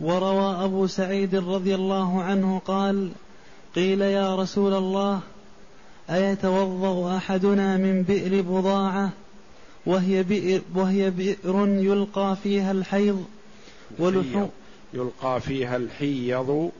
وروى 0.00 0.64
أبو 0.64 0.86
سعيد 0.86 1.34
رضي 1.34 1.74
الله 1.74 2.22
عنه 2.22 2.58
قال 2.64 3.10
قيل 3.74 4.00
يا 4.00 4.36
رسول 4.36 4.74
الله 4.74 5.20
أيتوضأ 6.10 7.16
أحدنا 7.16 7.76
من 7.76 8.02
بئر 8.02 8.42
بضاعة 8.42 9.10
وهي 9.86 10.22
بئر, 10.22 10.60
وهي 10.74 11.10
بئر 11.10 11.68
يلقى 11.68 12.36
فيها 12.42 12.72
الحيض 12.72 13.24
ولحوم 13.98 14.50
يلقى 14.94 15.40
فيها 15.40 15.76
الحيض 15.76 16.70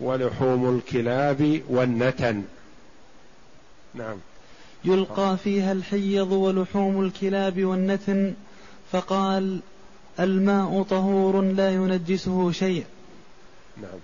ولحوم 0.00 0.76
الكلاب 0.76 1.62
والنتن. 1.68 2.42
نعم. 3.94 4.16
يلقى 4.84 5.36
فيها 5.44 5.72
الحيض 5.72 6.32
ولحوم 6.32 7.04
الكلاب 7.04 7.64
والنتن 7.64 8.34
فقال 8.92 9.60
الماء 10.20 10.82
طهور 10.82 11.40
لا 11.40 11.70
ينجسه 11.70 12.52
شيء. 12.52 12.84
نعم. 13.76 13.98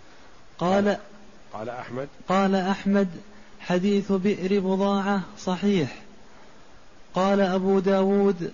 قال 0.58 0.96
قال 1.52 1.68
أحمد. 1.68 2.08
قال 2.28 2.54
أحمد 2.54 3.08
حديث 3.60 4.12
بئر 4.12 4.60
بضاعة 4.60 5.20
صحيح. 5.38 6.02
قال 7.14 7.40
أبو 7.40 7.78
داود 7.78 8.52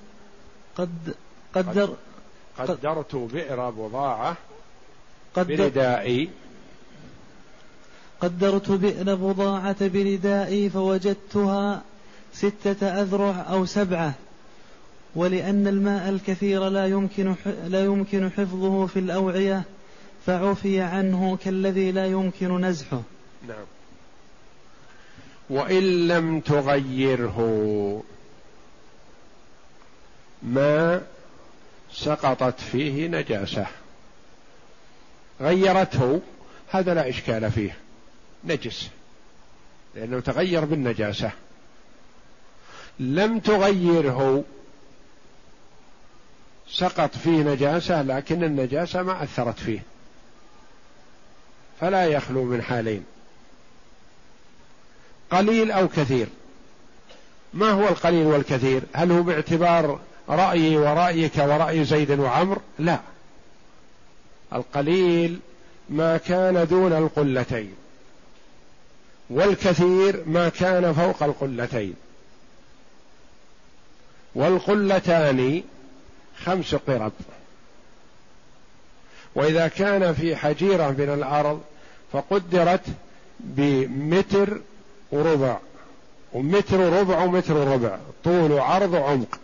قد 0.76 1.14
قدر 1.54 1.96
قدرت 2.58 3.16
بئر 3.16 3.70
بضاعة 3.70 4.36
بردائي 5.36 6.30
قدرت 8.20 8.70
بئر 8.70 9.14
بضاعة 9.14 9.88
بردائي 9.88 10.70
فوجدتها 10.70 11.82
ستة 12.34 12.86
أذرع 12.86 13.46
أو 13.50 13.66
سبعة. 13.66 14.14
ولأن 15.14 15.66
الماء 15.66 16.08
الكثير 16.08 16.68
لا 16.68 16.86
يمكن 16.86 17.34
لا 17.66 17.84
يمكن 17.84 18.30
حفظه 18.30 18.86
في 18.86 18.98
الأوعية 18.98 19.62
فعفي 20.26 20.80
عنه 20.80 21.38
كالذي 21.44 21.92
لا 21.92 22.06
يمكن 22.06 22.60
نزحه. 22.60 23.02
نعم. 23.48 23.64
وإن 25.50 26.08
لم 26.08 26.40
تغيره 26.40 27.38
ما 30.42 31.02
سقطت 31.92 32.60
فيه 32.60 33.08
نجاسة 33.08 33.66
غيرته 35.40 36.20
هذا 36.70 36.94
لا 36.94 37.08
إشكال 37.08 37.52
فيه 37.52 37.76
نجس 38.44 38.88
لأنه 39.94 40.20
تغير 40.20 40.64
بالنجاسة 40.64 41.30
لم 43.00 43.38
تغيره 43.38 44.44
سقط 46.72 47.16
فيه 47.16 47.42
نجاسة 47.42 48.02
لكن 48.02 48.44
النجاسة 48.44 49.02
ما 49.02 49.22
أثرت 49.22 49.58
فيه. 49.58 49.82
فلا 51.80 52.04
يخلو 52.04 52.44
من 52.44 52.62
حالين. 52.62 53.04
قليل 55.30 55.70
أو 55.70 55.88
كثير. 55.88 56.26
ما 57.54 57.70
هو 57.70 57.88
القليل 57.88 58.26
والكثير؟ 58.26 58.82
هل 58.92 59.12
هو 59.12 59.22
باعتبار 59.22 60.00
رأيي 60.28 60.76
ورأيك 60.76 61.36
ورأي 61.36 61.84
زيد 61.84 62.10
وعمر؟ 62.10 62.60
لا. 62.78 63.00
القليل 64.52 65.38
ما 65.88 66.16
كان 66.16 66.66
دون 66.66 66.92
القلتين. 66.92 67.74
والكثير 69.30 70.22
ما 70.26 70.48
كان 70.48 70.92
فوق 70.92 71.22
القلتين. 71.22 71.94
والقلتان 74.34 75.62
خمس 76.46 76.74
قرب. 76.74 77.12
وإذا 79.34 79.68
كان 79.68 80.14
في 80.14 80.36
حجيرة 80.36 80.90
من 80.90 81.14
الأرض 81.14 81.62
فقدرت 82.12 82.84
بمتر 83.40 84.60
وربع. 85.12 85.58
ومتر 86.32 87.00
ربع 87.00 87.24
ومتر 87.24 87.54
ربع. 87.54 87.98
طول 88.24 88.52
وعرض 88.52 88.92
وعمق. 88.92 89.38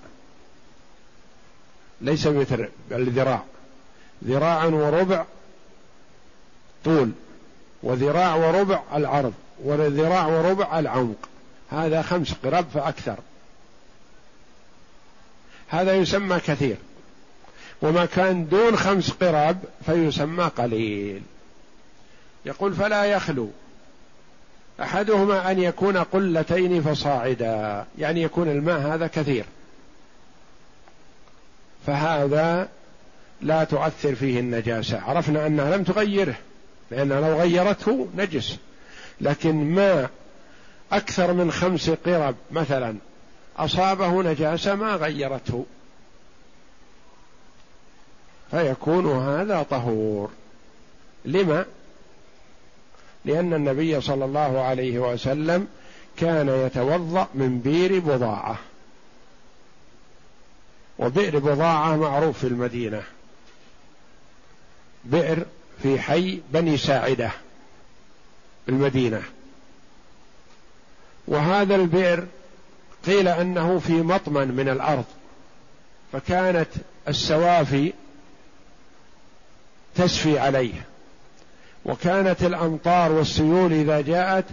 ليس 2.00 2.26
متر 2.26 2.68
بل 2.90 3.10
ذراع. 3.10 3.42
ذراع 4.24 4.64
وربع 4.64 5.24
طول. 6.84 7.10
وذراع 7.82 8.34
وربع 8.34 8.82
العرض. 8.94 9.32
وذراع 9.64 10.26
وربع 10.26 10.78
العمق. 10.78 11.28
هذا 11.70 12.02
خمس 12.02 12.32
قرب 12.44 12.66
فأكثر. 12.74 13.16
هذا 15.68 15.94
يسمى 15.94 16.40
كثير. 16.40 16.76
وما 17.82 18.04
كان 18.04 18.48
دون 18.48 18.76
خمس 18.76 19.10
قراب 19.10 19.58
فيسمى 19.86 20.44
قليل. 20.44 21.22
يقول 22.46 22.74
فلا 22.74 23.04
يخلو. 23.04 23.50
أحدهما 24.82 25.50
أن 25.50 25.58
يكون 25.58 25.96
قلتين 25.96 26.82
فصاعدا 26.82 27.84
يعني 27.98 28.22
يكون 28.22 28.48
الماء 28.48 28.80
هذا 28.80 29.06
كثير. 29.06 29.44
فهذا 31.86 32.68
لا 33.42 33.64
تؤثر 33.64 34.14
فيه 34.14 34.40
النجاسة. 34.40 35.00
عرفنا 35.00 35.46
أنها 35.46 35.76
لم 35.76 35.84
تغيره 35.84 36.34
لانها 36.90 37.20
لو 37.20 37.40
غيرته 37.40 38.08
نجس. 38.16 38.56
لكن 39.20 39.74
ما 39.74 40.08
أكثر 40.92 41.32
من 41.32 41.52
خمس 41.52 41.90
قرب 41.90 42.34
مثلا 42.50 42.96
أصابه 43.58 44.22
نجاسة 44.22 44.74
ما 44.74 44.94
غيرته. 44.94 45.66
فيكون 48.50 49.18
هذا 49.18 49.62
طهور. 49.62 50.30
لما؟ 51.24 51.64
لأن 53.24 53.54
النبي 53.54 54.00
صلى 54.00 54.24
الله 54.24 54.60
عليه 54.60 54.98
وسلم 54.98 55.66
كان 56.16 56.48
يتوضأ 56.48 57.28
من 57.34 57.60
بير 57.60 57.98
بضاعة. 57.98 58.58
وبئر 60.98 61.38
بضاعة 61.38 61.96
معروف 61.96 62.38
في 62.38 62.46
المدينة. 62.46 63.02
بئر 65.04 65.46
في 65.82 66.00
حي 66.00 66.40
بني 66.52 66.76
ساعدة 66.76 67.30
المدينة. 68.68 69.22
وهذا 71.26 71.74
البئر 71.74 72.26
قيل 73.06 73.28
أنه 73.28 73.78
في 73.78 73.92
مطمن 73.92 74.48
من 74.48 74.68
الأرض. 74.68 75.04
فكانت 76.12 76.68
السوافي 77.08 77.92
تسفي 79.98 80.38
عليه. 80.38 80.86
وكانت 81.84 82.42
الأمطار 82.42 83.12
والسيول 83.12 83.72
إذا 83.72 84.00
جاءت 84.00 84.44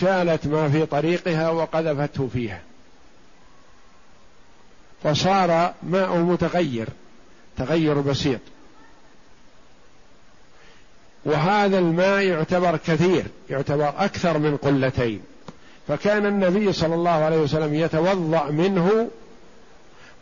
شالت 0.00 0.46
ما 0.46 0.68
في 0.68 0.86
طريقها 0.86 1.50
وقذفته 1.50 2.28
فيها. 2.32 2.60
فصار 5.04 5.74
ماء 5.82 6.16
متغير 6.16 6.88
تغير 7.58 8.00
بسيط. 8.00 8.40
وهذا 11.24 11.78
الماء 11.78 12.22
يعتبر 12.22 12.76
كثير 12.76 13.24
يعتبر 13.50 13.88
أكثر 13.88 14.38
من 14.38 14.56
قلتين. 14.56 15.20
فكان 15.88 16.26
النبي 16.26 16.72
صلى 16.72 16.94
الله 16.94 17.10
عليه 17.10 17.38
وسلم 17.38 17.74
يتوضأ 17.74 18.50
منه 18.50 19.10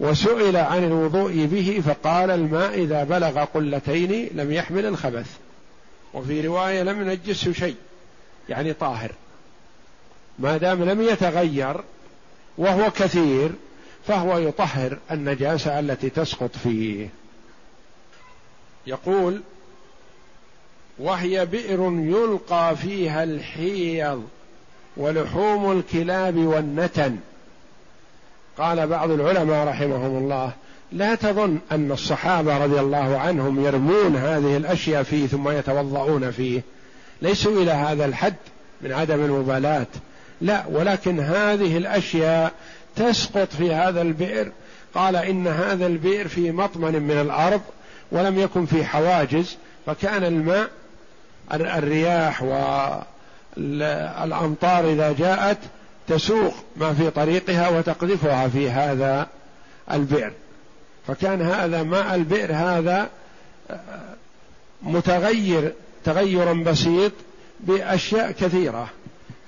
وسئل 0.01 0.57
عن 0.57 0.85
الوضوء 0.85 1.33
به 1.47 1.83
فقال 1.87 2.31
الماء 2.31 2.75
إذا 2.75 3.05
بلغ 3.05 3.45
قلتين 3.45 4.31
لم 4.35 4.53
يحمل 4.53 4.87
الخبث. 4.87 5.31
وفي 6.15 6.47
رواية 6.47 6.83
لم 6.83 7.01
ينجسه 7.01 7.53
شيء 7.53 7.77
يعني 8.49 8.73
طاهر. 8.73 9.11
ما 10.39 10.57
دام 10.57 10.85
لم 10.85 11.03
يتغير 11.03 11.77
وهو 12.59 12.91
كثير 12.91 13.51
فهو 14.07 14.39
يطهر 14.39 14.99
النجاسة 15.11 15.79
التي 15.81 16.11
تسقط 16.11 16.57
فيه. 16.57 17.09
يقول 18.87 19.41
وهي 20.99 21.47
بئر 21.47 21.93
يلقى 21.93 22.77
فيها 22.77 23.25
الحيض 23.25 24.29
ولحوم 24.97 25.73
الكلاب 25.73 26.37
والنتن. 26.37 27.19
قال 28.59 28.87
بعض 28.87 29.11
العلماء 29.11 29.67
رحمهم 29.69 30.19
الله 30.19 30.53
لا 30.93 31.15
تظن 31.15 31.59
أن 31.73 31.93
الصحابة 31.93 32.65
رضي 32.65 32.81
الله 32.81 33.19
عنهم 33.19 33.65
يرمون 33.65 34.17
هذه 34.17 34.57
الأشياء 34.57 35.03
فيه 35.03 35.27
ثم 35.27 35.49
يتوضؤون 35.49 36.31
فيه. 36.31 36.63
ليسوا 37.23 37.63
إلى 37.63 37.71
هذا 37.71 38.05
الحد 38.05 38.35
من 38.83 38.93
عدم 38.93 39.25
المبالاة. 39.25 39.87
لا 40.41 40.65
ولكن 40.73 41.21
هذه 41.21 41.77
الأشياء 41.77 42.53
تسقط 42.97 43.53
في 43.53 43.75
هذا 43.75 44.03
البئر. 44.03 44.53
قال 44.95 45.17
إن 45.17 45.47
هذا 45.47 45.87
البئر 45.87 46.29
في 46.29 46.53
مطمن 46.53 47.03
من 47.03 47.21
الأرض 47.21 47.61
ولم 48.13 48.39
يكن 48.39 48.67
في 48.67 48.85
حواجز 48.85 49.57
فكان 49.87 50.25
الماء 50.25 50.69
الرياح 51.53 52.43
والأمطار 53.57 54.93
إذا 54.93 55.13
جاءت 55.13 55.59
تسوق 56.09 56.55
ما 56.77 56.95
في 56.95 57.11
طريقها 57.11 57.69
وتقذفها 57.69 58.49
في 58.49 58.71
هذا 58.71 59.29
البئر. 59.93 60.33
فكان 61.07 61.43
هذا 61.43 61.83
ماء 61.83 62.15
البئر 62.15 62.53
هذا 62.53 63.11
متغير 64.83 65.73
تغيرا 66.05 66.53
بسيط 66.53 67.13
بأشياء 67.61 68.33
كثيرة. 68.33 68.89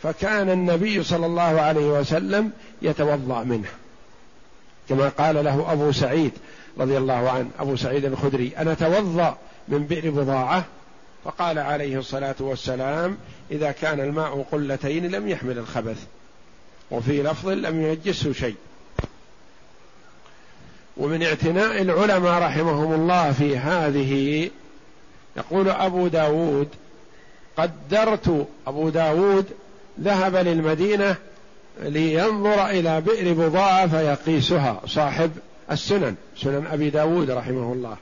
فكان 0.02 0.50
النبي 0.50 1.02
صلى 1.02 1.26
الله 1.26 1.42
عليه 1.60 1.86
وسلم 2.00 2.50
يتوضأ 2.82 3.42
منه 3.44 3.68
كما 4.88 5.08
قال 5.08 5.44
له 5.44 5.72
أبو 5.72 5.92
سعيد 5.92 6.32
رضي 6.78 6.98
الله 6.98 7.30
عنه 7.30 7.48
أبو 7.58 7.76
سعيد 7.76 8.04
الخدري 8.04 8.52
أنا 8.58 8.74
توضأ 8.74 9.36
من 9.68 9.86
بئر 9.86 10.10
بضاعة؟ 10.10 10.64
فقال 11.24 11.58
عليه 11.58 11.98
الصلاة 11.98 12.34
والسلام 12.40 13.16
إذا 13.50 13.70
كان 13.70 14.00
الماء 14.00 14.46
قلتين 14.52 15.10
لم 15.10 15.28
يحمل 15.28 15.58
الخبث. 15.58 16.06
وفي 16.90 17.22
لفظ 17.22 17.48
لم 17.48 17.82
ينجسه 17.82 18.32
شيء. 18.32 18.56
ومن 20.96 21.22
اعتناء 21.22 21.82
العلماء 21.82 22.42
رحمهم 22.42 22.92
الله 22.92 23.32
في 23.32 23.58
هذه 23.58 24.50
يقول 25.36 25.68
أبو 25.68 26.08
داود 26.08 26.68
قدرت 27.56 28.46
أبو 28.66 28.88
داود 28.88 29.46
ذهب 30.00 30.36
للمدينة 30.36 31.16
لينظر 31.82 32.66
إلى 32.66 33.00
بئر 33.00 33.32
بضاعة 33.32 33.86
فيقيسها 33.86 34.80
صاحب 34.86 35.30
السنن 35.70 36.14
سنن 36.36 36.66
أبي 36.66 36.90
داود 36.90 37.30
رحمه 37.30 37.72
الله. 37.72 37.96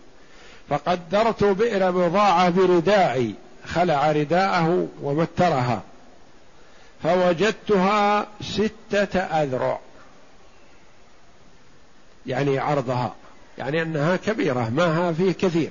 فقدرت 0.68 1.44
بئر 1.44 1.90
بضاعة 1.90 2.50
برداعي 2.50 3.34
خلع 3.66 4.12
رداءه 4.12 4.86
ومترها. 5.02 5.82
فوجدتها 7.02 8.26
ستة 8.40 9.20
أذرع. 9.20 9.78
يعني 12.26 12.58
عرضها. 12.58 13.14
يعني 13.58 13.82
أنها 13.82 14.16
كبيرة 14.16 14.68
ماها 14.68 15.12
فيه 15.12 15.32
كثير. 15.32 15.70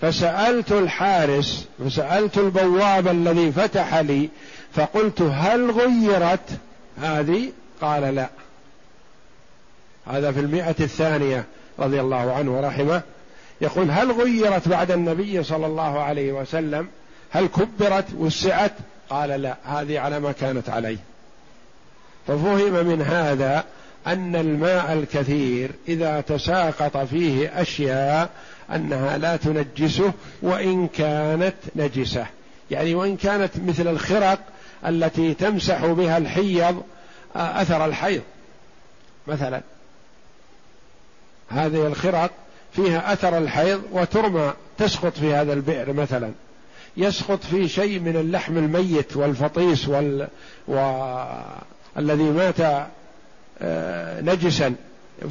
فسألت 0.00 0.72
الحارس 0.72 1.68
فسألت 1.84 2.38
البواب 2.38 3.08
الذي 3.08 3.52
فتح 3.52 3.94
لي 3.94 4.28
فقلت 4.74 5.22
هل 5.22 5.70
غيرت؟ 5.70 6.50
هذه؟ 7.02 7.52
قال 7.80 8.14
لا. 8.14 8.28
هذا 10.06 10.32
في 10.32 10.40
المئة 10.40 10.74
الثانية 10.80 11.44
رضي 11.78 12.00
الله 12.00 12.32
عنه 12.32 12.58
ورحمه. 12.58 13.02
يقول 13.60 13.90
هل 13.90 14.12
غيرت 14.12 14.68
بعد 14.68 14.90
النبي 14.90 15.42
صلى 15.42 15.66
الله 15.66 16.02
عليه 16.02 16.32
وسلم؟ 16.32 16.88
هل 17.30 17.46
كبرت؟ 17.46 18.04
وسعت؟ 18.18 18.72
قال 19.10 19.28
لا 19.28 19.56
هذه 19.64 19.98
على 20.00 20.20
ما 20.20 20.32
كانت 20.32 20.68
عليه. 20.68 20.98
ففهم 22.26 22.86
من 22.86 23.02
هذا 23.02 23.64
أن 24.06 24.36
الماء 24.36 24.92
الكثير 24.92 25.70
إذا 25.88 26.20
تساقط 26.20 26.96
فيه 26.96 27.60
أشياء 27.62 28.30
أنها 28.74 29.18
لا 29.18 29.36
تنجسه 29.36 30.12
وإن 30.42 30.88
كانت 30.88 31.54
نجسة. 31.76 32.26
يعني 32.70 32.94
وإن 32.94 33.16
كانت 33.16 33.50
مثل 33.66 33.88
الخرق 33.88 34.38
التي 34.86 35.34
تمسح 35.34 35.86
بها 35.86 36.18
الحيض 36.18 36.82
أثر 37.36 37.84
الحيض. 37.84 38.22
مثلا 39.26 39.60
هذه 41.48 41.86
الخرق 41.86 42.30
فيها 42.72 43.12
أثر 43.12 43.38
الحيض 43.38 43.82
وترمى 43.92 44.52
تسقط 44.78 45.18
في 45.18 45.34
هذا 45.34 45.52
البئر 45.52 45.92
مثلا. 45.92 46.32
يسقط 46.96 47.44
فيه 47.44 47.66
شيء 47.66 48.00
من 48.00 48.16
اللحم 48.16 48.58
الميت 48.58 49.16
والفطيس 49.16 49.88
وال... 49.88 50.28
والذي 50.68 52.22
مات 52.22 52.60
آه، 53.62 54.20
نجسا. 54.20 54.74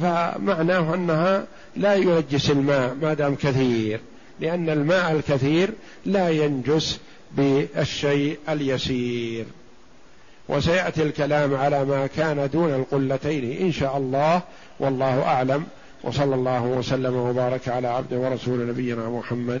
فمعناه 0.00 0.94
أنها 0.94 1.44
لا 1.76 1.94
ينجس 1.94 2.50
الماء 2.50 2.94
ما 3.02 3.14
دام 3.14 3.34
كثير 3.34 4.00
لأن 4.40 4.70
الماء 4.70 5.12
الكثير 5.12 5.70
لا 6.06 6.30
ينجس 6.30 7.00
بالشيء 7.32 8.38
اليسير. 8.48 9.44
وسيأتي 10.48 11.02
الكلام 11.02 11.54
على 11.54 11.84
ما 11.84 12.06
كان 12.06 12.50
دون 12.52 12.74
القلتين 12.74 13.66
إن 13.66 13.72
شاء 13.72 13.96
الله 13.96 14.42
والله 14.80 15.22
أعلم. 15.22 15.66
وصلى 16.02 16.34
الله 16.34 16.62
وسلم 16.62 17.16
وبارك 17.16 17.68
على 17.68 17.88
عبد 17.88 18.14
ورسول 18.14 18.68
نبينا 18.68 19.08
محمد 19.08 19.60